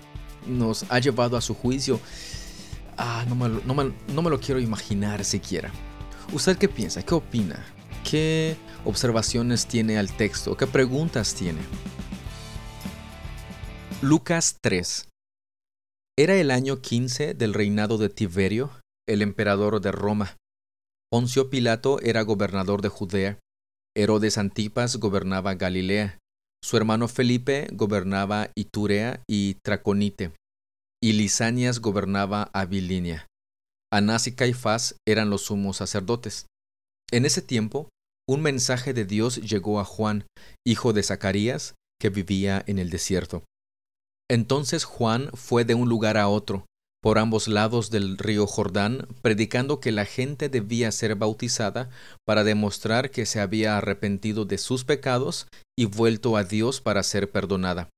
nos 0.47 0.85
ha 0.89 0.99
llevado 0.99 1.37
a 1.37 1.41
su 1.41 1.53
juicio. 1.53 1.99
Ah, 2.97 3.25
no 3.27 3.35
me, 3.35 3.93
no 4.13 4.21
me 4.21 4.29
lo 4.29 4.39
quiero 4.39 4.59
imaginar 4.59 5.23
siquiera. 5.23 5.71
¿Usted 6.33 6.57
qué 6.57 6.67
piensa? 6.67 7.03
¿Qué 7.03 7.13
opina? 7.13 7.65
¿Qué 8.03 8.57
observaciones 8.85 9.65
tiene 9.65 9.97
al 9.97 10.11
texto? 10.11 10.57
¿Qué 10.57 10.67
preguntas 10.67 11.33
tiene? 11.33 11.59
Lucas 14.03 14.57
3 14.63 15.09
Era 16.17 16.35
el 16.35 16.49
año 16.49 16.81
15 16.81 17.35
del 17.35 17.53
reinado 17.53 17.99
de 17.99 18.09
Tiberio, 18.09 18.71
el 19.07 19.21
emperador 19.21 19.79
de 19.79 19.91
Roma. 19.91 20.37
Poncio 21.11 21.51
Pilato 21.51 21.99
era 22.01 22.23
gobernador 22.23 22.81
de 22.81 22.89
Judea. 22.89 23.37
Herodes 23.95 24.39
Antipas 24.39 24.97
gobernaba 24.97 25.53
Galilea. 25.53 26.17
Su 26.63 26.77
hermano 26.77 27.07
Felipe 27.07 27.67
gobernaba 27.73 28.49
Iturea 28.55 29.21
y 29.29 29.57
Traconite. 29.63 30.31
Y 30.99 31.13
Lisanias 31.13 31.79
gobernaba 31.79 32.49
Abilinia. 32.53 33.27
Anás 33.93 34.25
y 34.25 34.33
Caifás 34.33 34.95
eran 35.07 35.29
los 35.29 35.43
sumos 35.43 35.77
sacerdotes. 35.77 36.47
En 37.11 37.23
ese 37.25 37.43
tiempo, 37.43 37.87
un 38.27 38.41
mensaje 38.41 38.95
de 38.95 39.05
Dios 39.05 39.35
llegó 39.35 39.79
a 39.79 39.85
Juan, 39.85 40.25
hijo 40.65 40.91
de 40.91 41.03
Zacarías, 41.03 41.75
que 41.99 42.09
vivía 42.09 42.63
en 42.65 42.79
el 42.79 42.89
desierto. 42.89 43.43
Entonces 44.31 44.85
Juan 44.85 45.29
fue 45.33 45.65
de 45.65 45.75
un 45.75 45.89
lugar 45.89 46.17
a 46.17 46.29
otro, 46.29 46.65
por 47.03 47.19
ambos 47.19 47.49
lados 47.49 47.89
del 47.91 48.17
río 48.17 48.47
Jordán, 48.47 49.05
predicando 49.21 49.81
que 49.81 49.91
la 49.91 50.05
gente 50.05 50.47
debía 50.47 50.89
ser 50.93 51.15
bautizada 51.15 51.89
para 52.25 52.45
demostrar 52.45 53.11
que 53.11 53.25
se 53.25 53.41
había 53.41 53.77
arrepentido 53.77 54.45
de 54.45 54.57
sus 54.57 54.85
pecados 54.85 55.47
y 55.77 55.83
vuelto 55.83 56.37
a 56.37 56.45
Dios 56.45 56.79
para 56.79 57.03
ser 57.03 57.29
perdonada. 57.29 57.89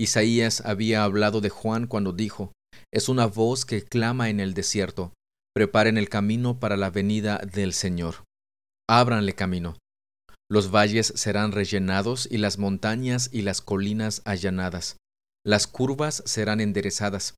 Isaías 0.00 0.62
había 0.64 1.04
hablado 1.04 1.42
de 1.42 1.50
Juan 1.50 1.86
cuando 1.86 2.14
dijo, 2.14 2.52
Es 2.90 3.10
una 3.10 3.26
voz 3.26 3.66
que 3.66 3.84
clama 3.84 4.30
en 4.30 4.40
el 4.40 4.54
desierto, 4.54 5.12
preparen 5.54 5.98
el 5.98 6.08
camino 6.08 6.58
para 6.58 6.78
la 6.78 6.88
venida 6.88 7.36
del 7.36 7.74
Señor. 7.74 8.24
Ábranle 8.88 9.34
camino. 9.34 9.76
Los 10.50 10.74
valles 10.74 11.12
serán 11.16 11.52
rellenados 11.52 12.26
y 12.30 12.38
las 12.38 12.56
montañas 12.56 13.28
y 13.30 13.42
las 13.42 13.60
colinas 13.60 14.22
allanadas 14.24 14.96
las 15.44 15.66
curvas 15.66 16.22
serán 16.26 16.60
enderezadas 16.60 17.34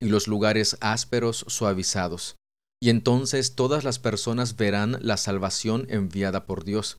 y 0.00 0.08
los 0.08 0.28
lugares 0.28 0.76
ásperos 0.80 1.44
suavizados. 1.48 2.36
Y 2.82 2.90
entonces 2.90 3.54
todas 3.54 3.84
las 3.84 3.98
personas 3.98 4.56
verán 4.56 4.98
la 5.00 5.16
salvación 5.16 5.86
enviada 5.88 6.44
por 6.44 6.64
Dios. 6.64 6.98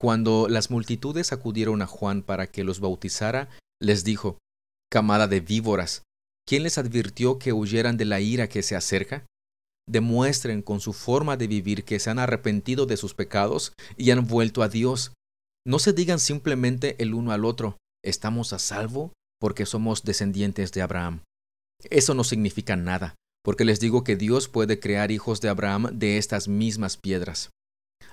Cuando 0.00 0.48
las 0.48 0.70
multitudes 0.70 1.32
acudieron 1.32 1.82
a 1.82 1.86
Juan 1.86 2.22
para 2.22 2.46
que 2.46 2.64
los 2.64 2.80
bautizara, 2.80 3.48
les 3.80 4.04
dijo, 4.04 4.38
Camada 4.90 5.26
de 5.26 5.40
víboras, 5.40 6.02
¿quién 6.46 6.62
les 6.62 6.78
advirtió 6.78 7.38
que 7.38 7.52
huyeran 7.52 7.96
de 7.96 8.06
la 8.06 8.20
ira 8.20 8.48
que 8.48 8.62
se 8.62 8.76
acerca? 8.76 9.26
Demuestren 9.86 10.62
con 10.62 10.80
su 10.80 10.92
forma 10.92 11.36
de 11.36 11.48
vivir 11.48 11.84
que 11.84 11.98
se 11.98 12.10
han 12.10 12.18
arrepentido 12.18 12.86
de 12.86 12.96
sus 12.96 13.14
pecados 13.14 13.72
y 13.96 14.10
han 14.12 14.26
vuelto 14.26 14.62
a 14.62 14.68
Dios. 14.68 15.12
No 15.66 15.78
se 15.78 15.92
digan 15.92 16.20
simplemente 16.20 16.96
el 17.02 17.12
uno 17.12 17.32
al 17.32 17.44
otro, 17.44 17.76
¿estamos 18.02 18.52
a 18.52 18.58
salvo? 18.58 19.12
Porque 19.40 19.66
somos 19.66 20.02
descendientes 20.02 20.72
de 20.72 20.82
Abraham. 20.82 21.22
Eso 21.90 22.14
no 22.14 22.24
significa 22.24 22.76
nada, 22.76 23.14
porque 23.44 23.64
les 23.64 23.80
digo 23.80 24.04
que 24.04 24.16
Dios 24.16 24.48
puede 24.48 24.80
crear 24.80 25.10
hijos 25.10 25.40
de 25.40 25.48
Abraham 25.48 25.90
de 25.92 26.18
estas 26.18 26.48
mismas 26.48 26.96
piedras. 26.96 27.50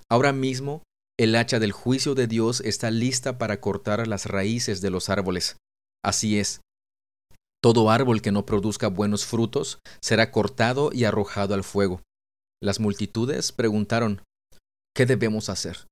Ahora 0.09 0.33
mismo, 0.33 0.83
el 1.17 1.35
hacha 1.35 1.59
del 1.59 1.71
juicio 1.71 2.13
de 2.13 2.27
Dios 2.27 2.61
está 2.61 2.91
lista 2.91 3.37
para 3.37 3.61
cortar 3.61 4.05
las 4.07 4.25
raíces 4.25 4.81
de 4.81 4.89
los 4.89 5.09
árboles. 5.09 5.57
Así 6.03 6.37
es. 6.39 6.61
Todo 7.63 7.89
árbol 7.89 8.21
que 8.21 8.31
no 8.31 8.45
produzca 8.45 8.89
buenos 8.89 9.25
frutos 9.25 9.79
será 10.01 10.31
cortado 10.31 10.91
y 10.93 11.05
arrojado 11.05 11.55
al 11.55 11.63
fuego. 11.63 12.01
Las 12.61 12.79
multitudes 12.79 13.51
preguntaron, 13.51 14.21
¿qué 14.95 15.05
debemos 15.05 15.49
hacer? 15.49 15.87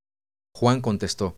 Juan 0.56 0.82
contestó, 0.82 1.38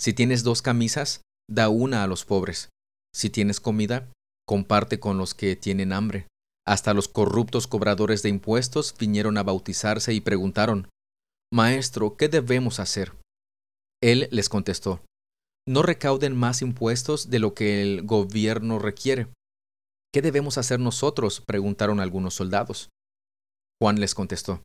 Si 0.00 0.12
tienes 0.12 0.42
dos 0.42 0.62
camisas, 0.62 1.22
da 1.48 1.68
una 1.68 2.02
a 2.02 2.06
los 2.06 2.24
pobres. 2.24 2.70
Si 3.14 3.30
tienes 3.30 3.60
comida, 3.60 4.10
comparte 4.46 4.98
con 4.98 5.18
los 5.18 5.34
que 5.34 5.56
tienen 5.56 5.92
hambre. 5.92 6.26
Hasta 6.66 6.94
los 6.94 7.08
corruptos 7.08 7.66
cobradores 7.66 8.22
de 8.22 8.28
impuestos 8.28 8.94
vinieron 8.98 9.38
a 9.38 9.42
bautizarse 9.42 10.12
y 10.12 10.20
preguntaron, 10.20 10.88
Maestro, 11.52 12.16
¿qué 12.16 12.28
debemos 12.28 12.78
hacer? 12.80 13.14
Él 14.02 14.28
les 14.30 14.48
contestó, 14.48 15.02
No 15.66 15.82
recauden 15.82 16.36
más 16.36 16.62
impuestos 16.62 17.30
de 17.30 17.38
lo 17.38 17.54
que 17.54 17.82
el 17.82 18.02
gobierno 18.02 18.78
requiere. 18.78 19.28
¿Qué 20.12 20.22
debemos 20.22 20.58
hacer 20.58 20.78
nosotros? 20.78 21.42
preguntaron 21.46 22.00
algunos 22.00 22.34
soldados. 22.34 22.90
Juan 23.80 24.00
les 24.00 24.14
contestó, 24.14 24.62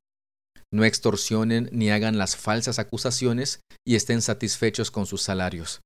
No 0.73 0.83
extorsionen 0.83 1.69
ni 1.71 1.89
hagan 1.89 2.17
las 2.17 2.35
falsas 2.35 2.79
acusaciones 2.79 3.61
y 3.85 3.95
estén 3.95 4.21
satisfechos 4.21 4.91
con 4.91 5.05
sus 5.05 5.21
salarios 5.21 5.81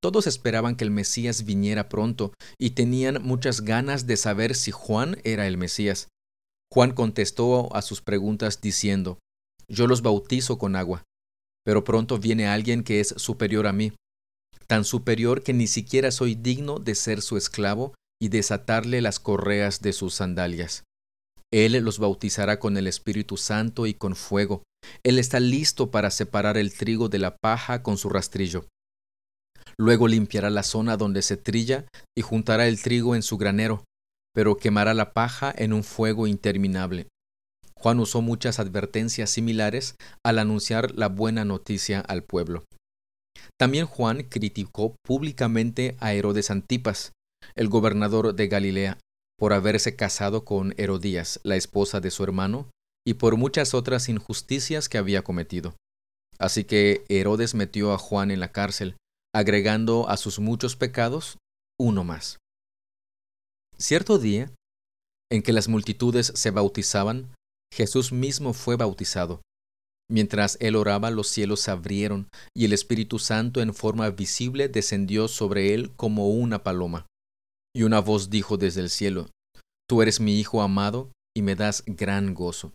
todos 0.00 0.26
esperaban 0.26 0.76
que 0.76 0.84
el 0.84 0.90
Mesías 0.90 1.44
viniera 1.44 1.88
pronto 1.88 2.32
y 2.58 2.70
tenían 2.70 3.22
muchas 3.22 3.60
ganas 3.60 4.06
de 4.06 4.16
saber 4.16 4.54
si 4.54 4.70
Juan 4.70 5.18
era 5.24 5.46
el 5.46 5.56
Mesías. 5.56 6.08
Juan 6.72 6.92
contestó 6.92 7.74
a 7.74 7.82
sus 7.82 8.00
preguntas 8.00 8.60
diciendo, 8.60 9.18
Yo 9.68 9.86
los 9.86 10.02
bautizo 10.02 10.58
con 10.58 10.76
agua, 10.76 11.02
pero 11.64 11.84
pronto 11.84 12.18
viene 12.18 12.46
alguien 12.46 12.82
que 12.82 13.00
es 13.00 13.08
superior 13.16 13.66
a 13.66 13.72
mí, 13.72 13.92
tan 14.66 14.84
superior 14.84 15.42
que 15.42 15.52
ni 15.52 15.66
siquiera 15.66 16.10
soy 16.10 16.34
digno 16.34 16.78
de 16.78 16.94
ser 16.94 17.22
su 17.22 17.36
esclavo 17.36 17.94
y 18.22 18.28
desatarle 18.28 19.00
las 19.02 19.18
correas 19.18 19.82
de 19.82 19.92
sus 19.92 20.14
sandalias. 20.14 20.84
Él 21.52 21.72
los 21.82 21.98
bautizará 21.98 22.60
con 22.60 22.76
el 22.76 22.86
Espíritu 22.86 23.36
Santo 23.36 23.86
y 23.86 23.94
con 23.94 24.14
fuego. 24.14 24.62
Él 25.02 25.18
está 25.18 25.40
listo 25.40 25.90
para 25.90 26.10
separar 26.10 26.56
el 26.56 26.72
trigo 26.72 27.08
de 27.08 27.18
la 27.18 27.36
paja 27.36 27.82
con 27.82 27.98
su 27.98 28.08
rastrillo. 28.08 28.66
Luego 29.78 30.08
limpiará 30.08 30.50
la 30.50 30.62
zona 30.62 30.96
donde 30.96 31.22
se 31.22 31.36
trilla 31.36 31.86
y 32.16 32.22
juntará 32.22 32.68
el 32.68 32.80
trigo 32.80 33.14
en 33.14 33.22
su 33.22 33.38
granero, 33.38 33.84
pero 34.34 34.56
quemará 34.56 34.94
la 34.94 35.12
paja 35.12 35.52
en 35.56 35.72
un 35.72 35.84
fuego 35.84 36.26
interminable. 36.26 37.08
Juan 37.76 37.98
usó 37.98 38.20
muchas 38.20 38.60
advertencias 38.60 39.30
similares 39.30 39.94
al 40.24 40.38
anunciar 40.38 40.94
la 40.94 41.08
buena 41.08 41.44
noticia 41.44 42.00
al 42.00 42.22
pueblo. 42.22 42.64
También 43.58 43.86
Juan 43.86 44.24
criticó 44.24 44.96
públicamente 45.02 45.96
a 45.98 46.12
Herodes 46.12 46.50
Antipas, 46.50 47.12
el 47.54 47.68
gobernador 47.68 48.34
de 48.34 48.48
Galilea, 48.48 48.98
por 49.38 49.54
haberse 49.54 49.96
casado 49.96 50.44
con 50.44 50.74
Herodías, 50.76 51.40
la 51.42 51.56
esposa 51.56 52.00
de 52.00 52.10
su 52.10 52.22
hermano, 52.22 52.70
y 53.06 53.14
por 53.14 53.36
muchas 53.36 53.72
otras 53.72 54.10
injusticias 54.10 54.90
que 54.90 54.98
había 54.98 55.22
cometido. 55.22 55.74
Así 56.38 56.64
que 56.64 57.04
Herodes 57.08 57.54
metió 57.54 57.92
a 57.92 57.98
Juan 57.98 58.30
en 58.30 58.40
la 58.40 58.52
cárcel, 58.52 58.96
agregando 59.34 60.08
a 60.08 60.16
sus 60.16 60.38
muchos 60.38 60.76
pecados 60.76 61.38
uno 61.78 62.04
más. 62.04 62.38
Cierto 63.78 64.18
día, 64.18 64.52
en 65.30 65.42
que 65.42 65.52
las 65.52 65.68
multitudes 65.68 66.32
se 66.34 66.50
bautizaban, 66.50 67.32
Jesús 67.72 68.12
mismo 68.12 68.52
fue 68.52 68.76
bautizado. 68.76 69.40
Mientras 70.10 70.56
él 70.60 70.74
oraba, 70.74 71.10
los 71.10 71.28
cielos 71.28 71.60
se 71.60 71.70
abrieron 71.70 72.28
y 72.54 72.64
el 72.64 72.72
Espíritu 72.72 73.20
Santo 73.20 73.60
en 73.60 73.72
forma 73.72 74.10
visible 74.10 74.68
descendió 74.68 75.28
sobre 75.28 75.72
él 75.72 75.94
como 75.94 76.28
una 76.28 76.64
paloma. 76.64 77.06
Y 77.74 77.84
una 77.84 78.00
voz 78.00 78.28
dijo 78.28 78.56
desde 78.56 78.80
el 78.80 78.90
cielo, 78.90 79.28
Tú 79.88 80.02
eres 80.02 80.20
mi 80.20 80.38
Hijo 80.38 80.62
amado 80.62 81.12
y 81.36 81.42
me 81.42 81.54
das 81.54 81.84
gran 81.86 82.34
gozo. 82.34 82.72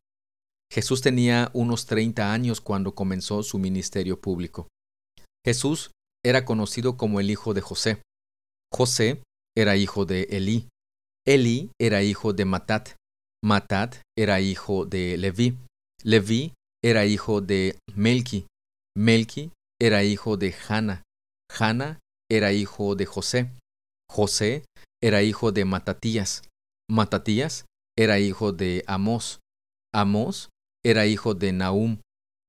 Jesús 0.72 1.02
tenía 1.02 1.52
unos 1.54 1.86
treinta 1.86 2.34
años 2.34 2.62
cuando 2.62 2.96
comenzó 2.96 3.44
su 3.44 3.60
ministerio 3.60 4.20
público. 4.20 4.68
Jesús 5.46 5.92
era 6.26 6.44
conocido 6.44 6.98
como 6.98 7.20
el 7.20 7.30
hijo 7.30 7.54
de 7.54 7.62
José. 7.62 8.02
José 8.74 9.22
era 9.56 9.78
hijo 9.78 10.06
de 10.06 10.24
Elí. 10.32 10.68
Elí 11.26 11.70
era 11.80 12.02
hijo 12.02 12.34
de 12.34 12.46
Matat. 12.46 12.96
Matat 13.44 13.98
era 14.18 14.42
hijo 14.42 14.86
de 14.86 15.18
Leví. 15.20 15.56
Leví 16.04 16.54
era 16.84 17.06
hijo 17.06 17.42
de 17.42 17.78
Melki. 17.96 18.48
Melki 18.98 19.52
era 19.80 20.04
hijo 20.04 20.36
de 20.36 20.56
Hanna. 20.68 21.04
Hanna 21.48 22.00
era 22.30 22.54
hijo 22.54 22.96
de 22.96 23.06
José. 23.06 23.52
José 24.10 24.66
era 25.04 25.22
hijo 25.22 25.52
de 25.52 25.64
Matatías. 25.64 26.42
Matatías 26.90 27.66
era 27.96 28.20
hijo 28.20 28.52
de 28.52 28.84
Amós. 28.88 29.40
Amós 29.94 30.50
era 30.84 31.06
hijo 31.06 31.36
de 31.36 31.54
Naum. 31.54 32.00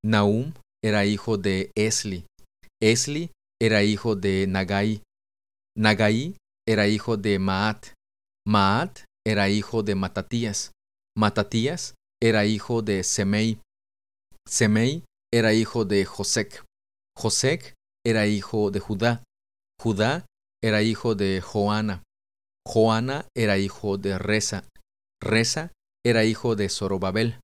Naum 0.02 0.54
era 0.82 1.04
hijo 1.04 1.36
de 1.36 1.70
Esli. 1.76 2.24
Esli 2.82 3.30
era 3.60 3.82
hijo 3.82 4.16
de 4.16 4.46
Nagai. 4.46 5.02
Nagai 5.76 6.36
era 6.68 6.88
hijo 6.88 7.16
de 7.16 7.38
Maat. 7.38 7.94
Maat 8.46 9.00
era 9.26 9.48
hijo 9.48 9.82
de 9.82 9.94
Matatías. 9.94 10.72
Matatías 11.16 11.94
era 12.22 12.44
hijo 12.44 12.82
de 12.82 13.02
Semei. 13.04 13.60
Semei 14.46 15.04
era 15.32 15.52
hijo 15.52 15.84
de 15.84 16.04
Josec. 16.04 16.64
Josec 17.16 17.74
era 18.06 18.26
hijo 18.26 18.70
de 18.70 18.80
Judá. 18.80 19.22
Judá 19.80 20.26
era 20.62 20.82
hijo 20.82 21.14
de 21.14 21.40
Joana. 21.40 22.02
Joana 22.66 23.26
era 23.34 23.58
hijo 23.58 23.98
de 23.98 24.18
Reza. 24.18 24.64
Reza 25.22 25.72
era 26.04 26.24
hijo 26.24 26.56
de 26.56 26.68
Zorobabel. 26.68 27.40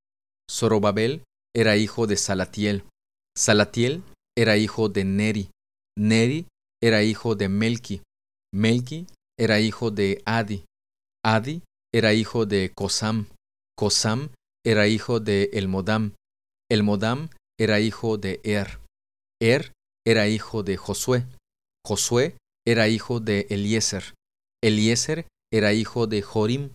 Zorobabel 0.51 1.25
era 1.55 1.77
hijo 1.77 2.07
de 2.07 2.17
Salatiel. 2.17 2.85
Salatiel 3.37 4.03
era 4.37 4.57
hijo 4.57 4.89
de 4.89 5.05
Neri. 5.05 5.51
Neri 5.99 6.47
era 6.83 7.03
hijo 7.03 7.35
de 7.35 7.49
Melki. 7.49 8.03
Melki 8.55 9.07
era 9.39 9.61
hijo 9.61 9.91
de 9.91 10.23
Adi. 10.25 10.65
Adi 11.25 11.63
era 11.95 12.15
hijo 12.15 12.47
de 12.47 12.73
Cosam. 12.75 13.27
Cosam 13.77 14.31
era 14.65 14.87
hijo 14.87 15.21
de 15.21 15.51
Elmodam. 15.53 16.15
El 16.71 16.83
Modam 16.83 17.29
era 17.61 17.81
hijo 17.81 18.17
de 18.17 18.41
Er. 18.45 18.81
Er 19.41 19.73
era 20.07 20.29
hijo 20.29 20.63
de 20.63 20.77
Josué. 20.77 21.27
Josué 21.87 22.37
era 22.67 22.89
hijo 22.89 23.21
de 23.21 23.47
Eliezer. 23.51 24.15
Eliezer 24.63 25.27
era 25.53 25.73
hijo 25.73 26.07
de 26.07 26.23
Jorim. 26.23 26.71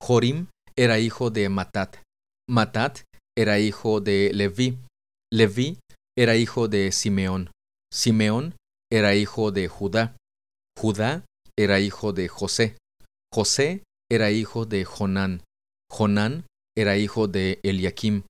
Jorim 0.00 0.46
era 0.76 0.98
hijo 0.98 1.30
de 1.30 1.48
Matat. 1.48 1.96
Matat 2.48 3.00
era 3.36 3.58
hijo 3.58 4.00
de 4.00 4.30
Leví. 4.32 4.78
Leví 5.32 5.78
era 6.16 6.36
hijo 6.36 6.68
de 6.68 6.92
Simeón. 6.92 7.50
Simeón 7.92 8.56
era 8.90 9.14
hijo 9.14 9.52
de 9.52 9.68
Judá. 9.68 10.16
Judá 10.78 11.26
era 11.58 11.78
hijo 11.78 12.14
de 12.14 12.26
José. 12.26 12.78
José 13.30 13.82
era 14.10 14.30
hijo 14.30 14.64
de 14.64 14.86
Jonán. 14.86 15.42
Jonán 15.90 16.46
era 16.74 16.96
hijo 16.96 17.28
de 17.28 17.60
Eliakim. 17.62 18.22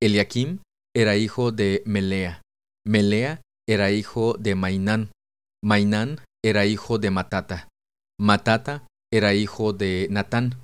Eliakim 0.00 0.60
era 0.96 1.16
hijo 1.16 1.52
de 1.52 1.82
Melea. 1.84 2.40
Melea 2.86 3.42
era 3.68 3.90
hijo 3.90 4.34
de 4.38 4.54
Mainán. 4.54 5.10
Mainán 5.62 6.20
era 6.42 6.64
hijo 6.64 6.98
de 6.98 7.10
Matata. 7.10 7.68
Matata 8.18 8.86
era 9.12 9.34
hijo 9.34 9.74
de 9.74 10.08
Natán. 10.10 10.56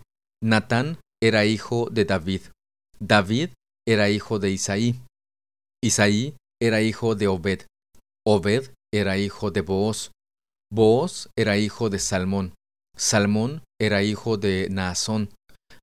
Natán 0.42 0.98
era 1.22 1.44
hijo 1.44 1.90
de 1.90 2.06
David. 2.06 2.40
David 2.98 3.50
era 3.86 4.08
hijo 4.08 4.38
de 4.38 4.50
Isaí. 4.52 5.02
Isaí 5.84 6.34
era 6.62 6.80
hijo 6.80 7.14
de 7.14 7.28
Obed. 7.28 7.66
Obed 8.30 8.74
era 8.92 9.16
hijo 9.16 9.50
de 9.50 9.62
Booz. 9.62 10.10
Booz 10.70 11.30
era 11.34 11.56
hijo 11.56 11.88
de 11.88 11.98
Salmón. 11.98 12.52
Salmón 12.94 13.62
era 13.80 14.02
hijo 14.02 14.36
de 14.36 14.68
Naasón. 14.70 15.30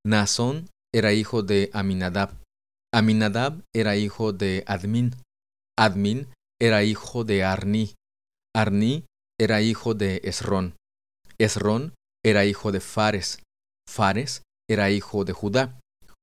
Naasón 0.06 0.70
era 0.94 1.12
hijo 1.12 1.42
de 1.42 1.72
Aminadab. 1.74 2.38
Aminadab 2.94 3.64
era 3.76 3.96
hijo 3.96 4.32
de 4.32 4.64
Admin. 4.68 5.16
Admin 5.76 6.28
era 6.62 6.84
hijo 6.84 7.24
de 7.24 7.44
Arni. 7.44 7.96
Arni 8.56 9.06
era 9.42 9.64
hijo 9.64 9.96
de 9.96 10.22
Esrón. 10.24 10.76
Esrón 11.40 11.96
era 12.24 12.46
hijo 12.46 12.72
de 12.72 12.80
Fares. 12.80 13.42
Fares 13.90 14.44
era 14.70 14.92
hijo 14.92 15.26
de 15.26 15.34
Judá. 15.34 15.80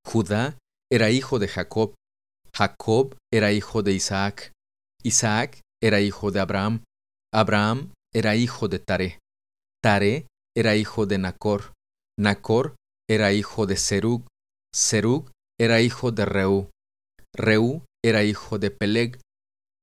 Judá 0.07 0.57
era 0.89 1.11
hijo 1.11 1.41
de 1.41 1.49
Jacob. 1.49 1.95
Jacob 2.55 3.17
era 3.33 3.51
hijo 3.51 3.83
de 3.83 3.95
Isaac. 3.95 4.53
Isaac 5.03 5.59
era 5.83 6.01
hijo 6.01 6.31
de 6.31 6.41
Abraham. 6.41 6.85
Abraham 7.35 7.93
era 8.15 8.37
hijo 8.37 8.69
de 8.69 8.79
Tare. 8.79 9.19
Tare 9.83 10.27
era 10.57 10.77
hijo 10.77 11.07
de 11.07 11.19
Nacor. 11.19 11.73
Nacor 12.19 12.77
era 13.11 13.33
hijo 13.33 13.67
de 13.67 13.77
Serug. 13.77 14.27
Serug 14.75 15.31
era 15.59 15.81
hijo 15.81 16.13
de 16.13 16.25
Reú. 16.25 16.71
Reú 17.35 17.85
era 18.05 18.23
hijo 18.23 18.59
de 18.59 18.71
Peleg. 18.71 19.21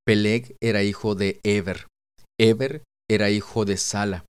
Peleg 0.06 0.56
era 0.62 0.84
hijo 0.84 1.16
de 1.16 1.40
Eber. 1.44 1.88
Eber 2.40 2.84
era 3.10 3.30
hijo 3.30 3.66
de 3.66 3.78
Sala. 3.78 4.26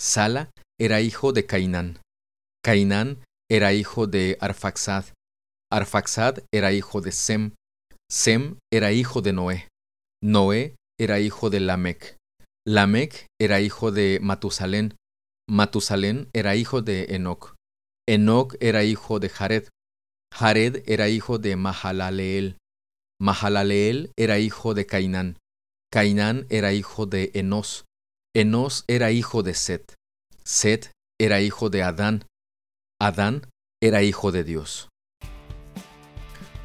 Sala 0.00 0.50
era 0.80 1.00
hijo 1.00 1.32
de 1.32 1.46
Cainán. 1.46 2.00
Cainán 2.64 3.22
era 3.50 3.72
hijo 3.72 4.06
de 4.06 4.38
Arfaxad. 4.40 5.04
Arfaxad 5.70 6.38
era 6.52 6.72
hijo 6.72 7.00
de 7.00 7.12
Sem. 7.12 7.52
Sem 8.10 8.58
era 8.72 8.92
hijo 8.92 9.20
de 9.20 9.32
Noé. 9.32 9.68
Noé 10.22 10.76
era 11.00 11.18
hijo 11.18 11.48
de 11.48 11.60
Lamec. 11.60 12.18
Lamec 12.68 13.26
era 13.40 13.62
hijo 13.62 13.90
de 13.90 14.18
Matusalén. 14.20 14.96
Matusalén 15.48 16.28
era 16.34 16.56
hijo 16.56 16.82
de 16.82 17.14
Enoc. 17.14 17.54
Enoc 18.06 18.54
era 18.60 18.84
hijo 18.84 19.18
de 19.18 19.30
Jared. 19.30 19.68
Jared 20.30 20.82
era 20.86 21.08
hijo 21.08 21.38
de 21.38 21.56
Mahalaleel. 21.56 22.58
Mahalaleel 23.18 24.12
era 24.18 24.38
hijo 24.38 24.74
de 24.74 24.84
Cainán. 24.84 25.38
Cainán 25.90 26.46
era 26.50 26.74
hijo 26.74 27.06
de 27.06 27.30
Enos. 27.32 27.86
Enos 28.36 28.84
era 28.86 29.10
hijo 29.10 29.42
de 29.42 29.54
Set. 29.54 29.94
Set 30.44 30.92
era 31.18 31.40
hijo 31.40 31.70
de 31.70 31.82
Adán. 31.82 32.26
Adán 33.00 33.48
era 33.82 34.02
hijo 34.02 34.32
de 34.32 34.44
Dios. 34.44 34.89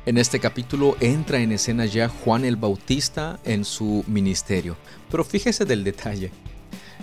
En 0.06 0.18
este 0.18 0.40
capítulo 0.40 0.96
entra 1.00 1.40
en 1.40 1.52
escena 1.52 1.86
ya 1.86 2.10
Juan 2.10 2.46
el 2.46 2.58
Bautista 2.58 3.40
en 3.44 3.66
su 3.66 4.04
ministerio. 4.08 4.78
Pero 5.10 5.24
fíjese 5.24 5.66
del 5.66 5.84
detalle. 5.84 6.32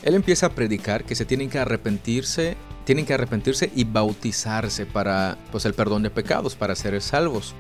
Él 0.03 0.15
empieza 0.15 0.47
a 0.47 0.51
predicar 0.51 1.05
que 1.05 1.15
se 1.15 1.25
tienen 1.25 1.51
que 1.51 1.59
arrepentirse 1.59 2.57
tienen 2.85 3.07
que 3.07 3.15
arrepentirse 3.15 3.71
y 3.75 3.85
bautizarse 3.85 4.87
para 4.87 5.39
pues 5.51 5.65
el 5.65 5.75
perdón 5.75 6.03
de 6.03 6.11
pecados, 6.11 6.55
para 6.55 6.75
ser 6.75 7.01
salvos. 7.01 7.55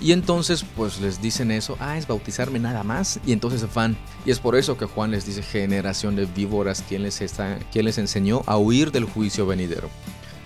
Y 0.00 0.12
entonces 0.12 0.64
pues 0.76 1.00
les 1.00 1.20
dicen 1.20 1.50
eso, 1.50 1.76
ah, 1.80 1.98
es 1.98 2.06
bautizarme 2.06 2.58
nada 2.58 2.82
más, 2.82 3.20
y 3.26 3.32
entonces 3.32 3.66
van. 3.74 3.96
Y 4.24 4.30
es 4.30 4.40
por 4.40 4.56
eso 4.56 4.78
que 4.78 4.86
Juan 4.86 5.10
les 5.10 5.26
dice 5.26 5.42
generación 5.42 6.16
de 6.16 6.26
víboras, 6.26 6.82
quien 6.88 7.02
les, 7.02 7.20
está, 7.20 7.58
quien 7.70 7.84
les 7.84 7.98
enseñó 7.98 8.42
a 8.46 8.56
huir 8.56 8.90
del 8.90 9.04
juicio 9.04 9.46
venidero. 9.46 9.90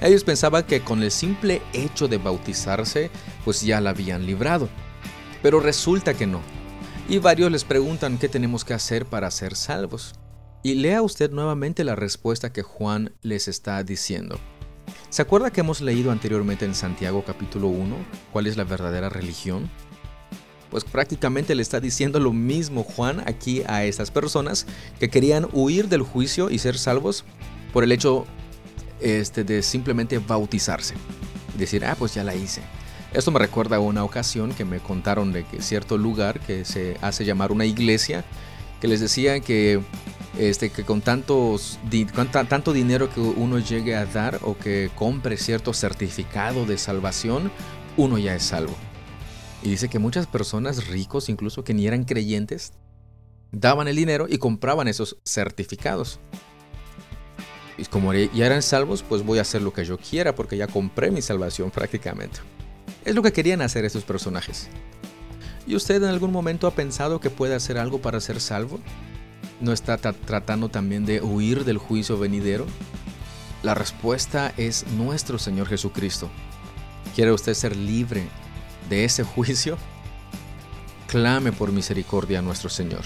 Ellos 0.01 0.25
pensaban 0.25 0.65
que 0.65 0.81
con 0.81 1.03
el 1.03 1.11
simple 1.11 1.63
hecho 1.73 2.07
de 2.09 2.19
bautizarse, 2.19 3.11
pues 3.45 3.63
ya 3.63 3.81
la 3.81 3.91
habían 3.91 4.27
librado. 4.27 4.69
Pero 5.43 5.61
resulta 5.61 6.15
que 6.15 6.27
no. 6.27 6.41
Y 7.09 7.19
varios 7.19 7.51
les 7.51 7.65
preguntan 7.65 8.19
qué 8.19 8.29
tenemos 8.29 8.65
que 8.65 8.75
hacer 8.75 9.07
para 9.07 9.31
ser 9.31 9.57
salvos. 9.57 10.15
Y 10.63 10.75
lea 10.75 11.03
usted 11.03 11.31
nuevamente 11.31 11.85
la 11.85 11.95
respuesta 11.95 12.53
que 12.53 12.63
Juan 12.63 13.13
les 13.23 13.49
está 13.49 13.83
diciendo. 13.85 14.39
¿Se 15.09 15.23
acuerda 15.23 15.51
que 15.51 15.61
hemos 15.61 15.81
leído 15.81 16.11
anteriormente 16.11 16.65
en 16.65 16.75
Santiago 16.75 17.25
capítulo 17.25 17.69
1 17.69 17.97
cuál 18.33 18.47
es 18.47 18.57
la 18.57 18.65
verdadera 18.65 19.09
religión? 19.09 19.71
Pues 20.71 20.85
prácticamente 20.85 21.55
le 21.55 21.63
está 21.63 21.81
diciendo 21.81 22.19
lo 22.19 22.33
mismo 22.33 22.83
Juan 22.83 23.23
aquí 23.27 23.63
a 23.67 23.85
estas 23.85 24.11
personas 24.11 24.67
que 24.99 25.09
querían 25.09 25.49
huir 25.53 25.89
del 25.89 26.03
juicio 26.03 26.51
y 26.51 26.59
ser 26.59 26.77
salvos 26.77 27.25
por 27.73 27.85
el 27.85 27.93
hecho 27.93 28.27
este, 29.01 29.45
de 29.45 29.63
simplemente 29.63 30.19
bautizarse. 30.19 30.95
Decir, 31.57 31.85
ah, 31.85 31.97
pues 31.99 32.15
ya 32.15 32.25
la 32.25 32.35
hice. 32.35 32.63
Esto 33.13 33.31
me 33.31 33.39
recuerda 33.39 33.77
a 33.77 33.81
una 33.81 34.05
ocasión 34.05 34.53
que 34.53 34.65
me 34.65 34.81
contaron 34.81 35.33
de 35.33 35.45
que 35.45 35.63
cierto 35.63 35.97
lugar 35.97 36.41
que 36.41 36.65
se 36.65 36.97
hace 37.01 37.25
llamar 37.25 37.53
una 37.53 37.65
iglesia, 37.65 38.25
que 38.81 38.89
les 38.89 39.01
decía 39.01 39.41
que 39.41 39.81
este, 40.39 40.69
que 40.71 40.85
con 40.85 41.01
tantos, 41.01 41.79
tanto 42.31 42.73
dinero 42.75 43.09
que 43.09 43.21
uno 43.21 43.59
llegue 43.59 43.97
a 43.97 44.05
dar 44.05 44.39
o 44.43 44.57
que 44.59 44.91
compre 44.95 45.39
cierto 45.39 45.73
certificado 45.73 46.67
de 46.67 46.77
salvación, 46.77 47.51
uno 47.97 48.19
ya 48.19 48.35
es 48.35 48.43
salvo. 48.43 48.75
Y 49.63 49.71
dice 49.71 49.89
que 49.89 49.99
muchas 49.99 50.27
personas 50.27 50.89
ricos, 50.89 51.31
incluso 51.31 51.65
que 51.65 51.73
ni 51.73 51.87
eran 51.87 52.05
creyentes, 52.05 52.75
daban 53.51 53.89
el 53.89 53.97
dinero 53.97 54.27
y 54.29 54.37
compraban 54.39 54.89
esos 54.89 55.17
certificados. 55.25 56.21
Y 57.79 57.85
como 57.85 58.13
ya 58.15 58.47
eran 58.47 58.63
salvos, 58.63 59.03
pues 59.03 59.23
voy 59.23 59.39
a 59.39 59.43
hacer 59.43 59.63
lo 59.63 59.73
que 59.73 59.85
yo 59.85 59.99
quiera 59.99 60.35
porque 60.35 60.57
ya 60.57 60.67
compré 60.67 61.11
mi 61.11 61.21
salvación 61.23 61.71
prácticamente. 61.71 62.41
Es 63.05 63.15
lo 63.15 63.23
que 63.23 63.33
querían 63.33 63.61
hacer 63.61 63.85
esos 63.85 64.05
personajes. 64.05 64.69
¿Y 65.67 65.75
usted 65.75 65.97
en 65.97 66.09
algún 66.09 66.33
momento 66.33 66.67
ha 66.67 66.71
pensado 66.71 67.21
que 67.21 67.31
puede 67.31 67.55
hacer 67.55 67.77
algo 67.77 68.01
para 68.01 68.21
ser 68.21 68.41
salvo? 68.41 68.81
¿No 69.61 69.73
está 69.73 69.97
tratando 69.99 70.69
también 70.69 71.05
de 71.05 71.21
huir 71.21 71.65
del 71.65 71.79
juicio 71.79 72.19
venidero? 72.19 72.67
La 73.63 73.75
respuesta 73.75 74.53
es 74.57 74.87
nuestro 74.97 75.39
Señor 75.39 75.67
Jesucristo. 75.67 76.31
¿Quiere 77.15 77.33
usted 77.33 77.55
ser 77.55 77.75
libre 77.75 78.29
de 78.89 79.05
ese 79.05 79.25
juicio? 79.25 79.77
Clame 81.09 81.53
por 81.53 81.73
misericordia 81.73 82.39
a 82.39 82.43
nuestro 82.43 82.69
Señor. 82.69 83.03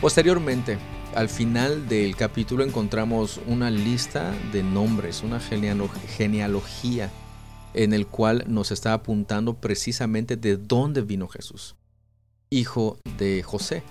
Posteriormente, 0.00 0.78
al 1.18 1.28
final 1.28 1.88
del 1.88 2.14
capítulo 2.14 2.62
encontramos 2.62 3.40
una 3.48 3.72
lista 3.72 4.32
de 4.52 4.62
nombres, 4.62 5.24
una 5.24 5.40
genealogía 5.40 7.10
en 7.74 7.92
el 7.92 8.06
cual 8.06 8.44
nos 8.46 8.70
está 8.70 8.92
apuntando 8.92 9.54
precisamente 9.54 10.36
de 10.36 10.56
dónde 10.56 11.00
vino 11.02 11.26
Jesús, 11.26 11.74
hijo 12.50 13.00
de 13.18 13.42
José. 13.42 13.82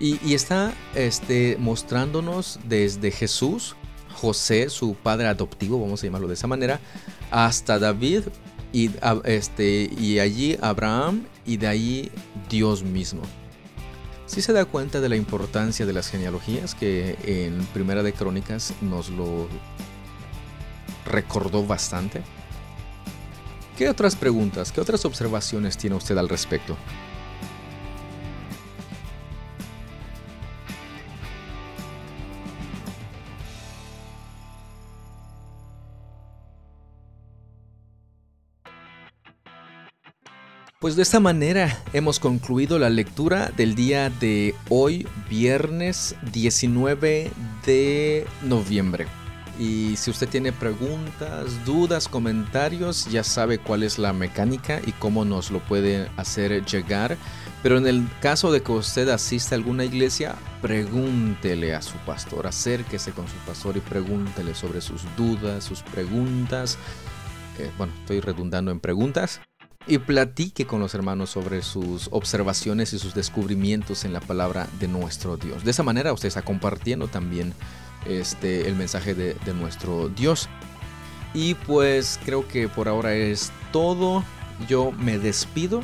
Y, 0.00 0.32
está 0.32 0.72
este, 0.94 1.58
mostrándonos 1.60 2.58
desde 2.66 3.10
Jesús, 3.10 3.76
José, 4.14 4.70
su 4.70 4.94
padre 4.94 5.26
adoptivo, 5.26 5.78
vamos 5.78 6.02
a 6.02 6.06
llamarlo 6.06 6.28
de 6.28 6.34
esa 6.34 6.46
manera, 6.46 6.80
hasta 7.30 7.78
David 7.78 8.22
y, 8.72 8.90
este, 9.24 9.90
y 9.98 10.18
allí 10.18 10.56
Abraham 10.62 11.26
y 11.44 11.58
de 11.58 11.66
ahí 11.66 12.10
Dios 12.48 12.82
mismo. 12.82 13.20
Si 14.26 14.40
se 14.40 14.52
da 14.52 14.64
cuenta 14.64 15.00
de 15.00 15.08
la 15.08 15.16
importancia 15.16 15.84
de 15.86 15.92
las 15.92 16.08
genealogías 16.08 16.74
que 16.74 17.16
en 17.24 17.64
Primera 17.66 18.02
de 18.02 18.12
Crónicas 18.12 18.72
nos 18.80 19.10
lo 19.10 19.48
recordó 21.04 21.66
bastante. 21.66 22.22
¿Qué 23.76 23.88
otras 23.88 24.16
preguntas, 24.16 24.72
qué 24.72 24.80
otras 24.80 25.04
observaciones 25.04 25.76
tiene 25.76 25.96
usted 25.96 26.16
al 26.16 26.28
respecto? 26.28 26.76
Pues 40.84 40.96
de 40.96 41.02
esta 41.02 41.18
manera 41.18 41.82
hemos 41.94 42.20
concluido 42.20 42.78
la 42.78 42.90
lectura 42.90 43.50
del 43.56 43.74
día 43.74 44.10
de 44.10 44.54
hoy, 44.68 45.08
viernes 45.30 46.14
19 46.30 47.30
de 47.64 48.26
noviembre. 48.42 49.06
Y 49.58 49.96
si 49.96 50.10
usted 50.10 50.28
tiene 50.28 50.52
preguntas, 50.52 51.64
dudas, 51.64 52.06
comentarios, 52.06 53.10
ya 53.10 53.24
sabe 53.24 53.56
cuál 53.56 53.82
es 53.82 53.98
la 53.98 54.12
mecánica 54.12 54.82
y 54.86 54.92
cómo 54.92 55.24
nos 55.24 55.50
lo 55.50 55.60
puede 55.60 56.10
hacer 56.18 56.62
llegar. 56.66 57.16
Pero 57.62 57.78
en 57.78 57.86
el 57.86 58.06
caso 58.20 58.52
de 58.52 58.60
que 58.60 58.72
usted 58.72 59.08
asista 59.08 59.54
a 59.54 59.56
alguna 59.56 59.86
iglesia, 59.86 60.34
pregúntele 60.60 61.74
a 61.74 61.80
su 61.80 61.96
pastor, 62.04 62.46
acérquese 62.46 63.12
con 63.12 63.26
su 63.26 63.36
pastor 63.46 63.78
y 63.78 63.80
pregúntele 63.80 64.54
sobre 64.54 64.82
sus 64.82 65.00
dudas, 65.16 65.64
sus 65.64 65.80
preguntas. 65.80 66.76
Eh, 67.58 67.70
bueno, 67.78 67.94
estoy 68.02 68.20
redundando 68.20 68.70
en 68.70 68.80
preguntas 68.80 69.40
y 69.86 69.98
platique 69.98 70.66
con 70.66 70.80
los 70.80 70.94
hermanos 70.94 71.30
sobre 71.30 71.62
sus 71.62 72.08
observaciones 72.10 72.92
y 72.92 72.98
sus 72.98 73.14
descubrimientos 73.14 74.04
en 74.04 74.12
la 74.12 74.20
palabra 74.20 74.66
de 74.80 74.88
nuestro 74.88 75.36
Dios. 75.36 75.64
De 75.64 75.70
esa 75.70 75.82
manera 75.82 76.12
usted 76.12 76.28
está 76.28 76.42
compartiendo 76.42 77.08
también 77.08 77.52
este, 78.06 78.68
el 78.68 78.76
mensaje 78.76 79.14
de, 79.14 79.34
de 79.34 79.54
nuestro 79.54 80.08
Dios. 80.08 80.48
Y 81.34 81.54
pues 81.54 82.18
creo 82.24 82.46
que 82.46 82.68
por 82.68 82.88
ahora 82.88 83.14
es 83.14 83.52
todo. 83.72 84.24
Yo 84.68 84.92
me 84.92 85.18
despido. 85.18 85.82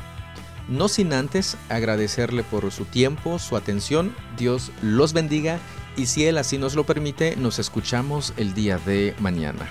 No 0.69 0.89
sin 0.89 1.13
antes 1.13 1.57
agradecerle 1.69 2.45
por 2.45 2.71
su 2.71 2.85
tiempo, 2.85 3.39
su 3.41 3.57
atención. 3.57 4.15
Dios 4.39 4.71
los 4.83 5.13
bendiga 5.13 5.59
y 5.97 6.07
si 6.07 6.27
Él 6.27 6.39
así 6.39 6.59
nos 6.59 6.77
lo 6.77 6.85
permite, 6.85 7.37
nos 7.37 7.59
escuchamos 7.59 8.33
el 8.37 8.55
día 8.55 8.79
de 8.79 9.15
mañana. 9.19 9.69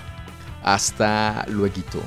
Hasta 0.62 1.46
luego. 1.48 2.02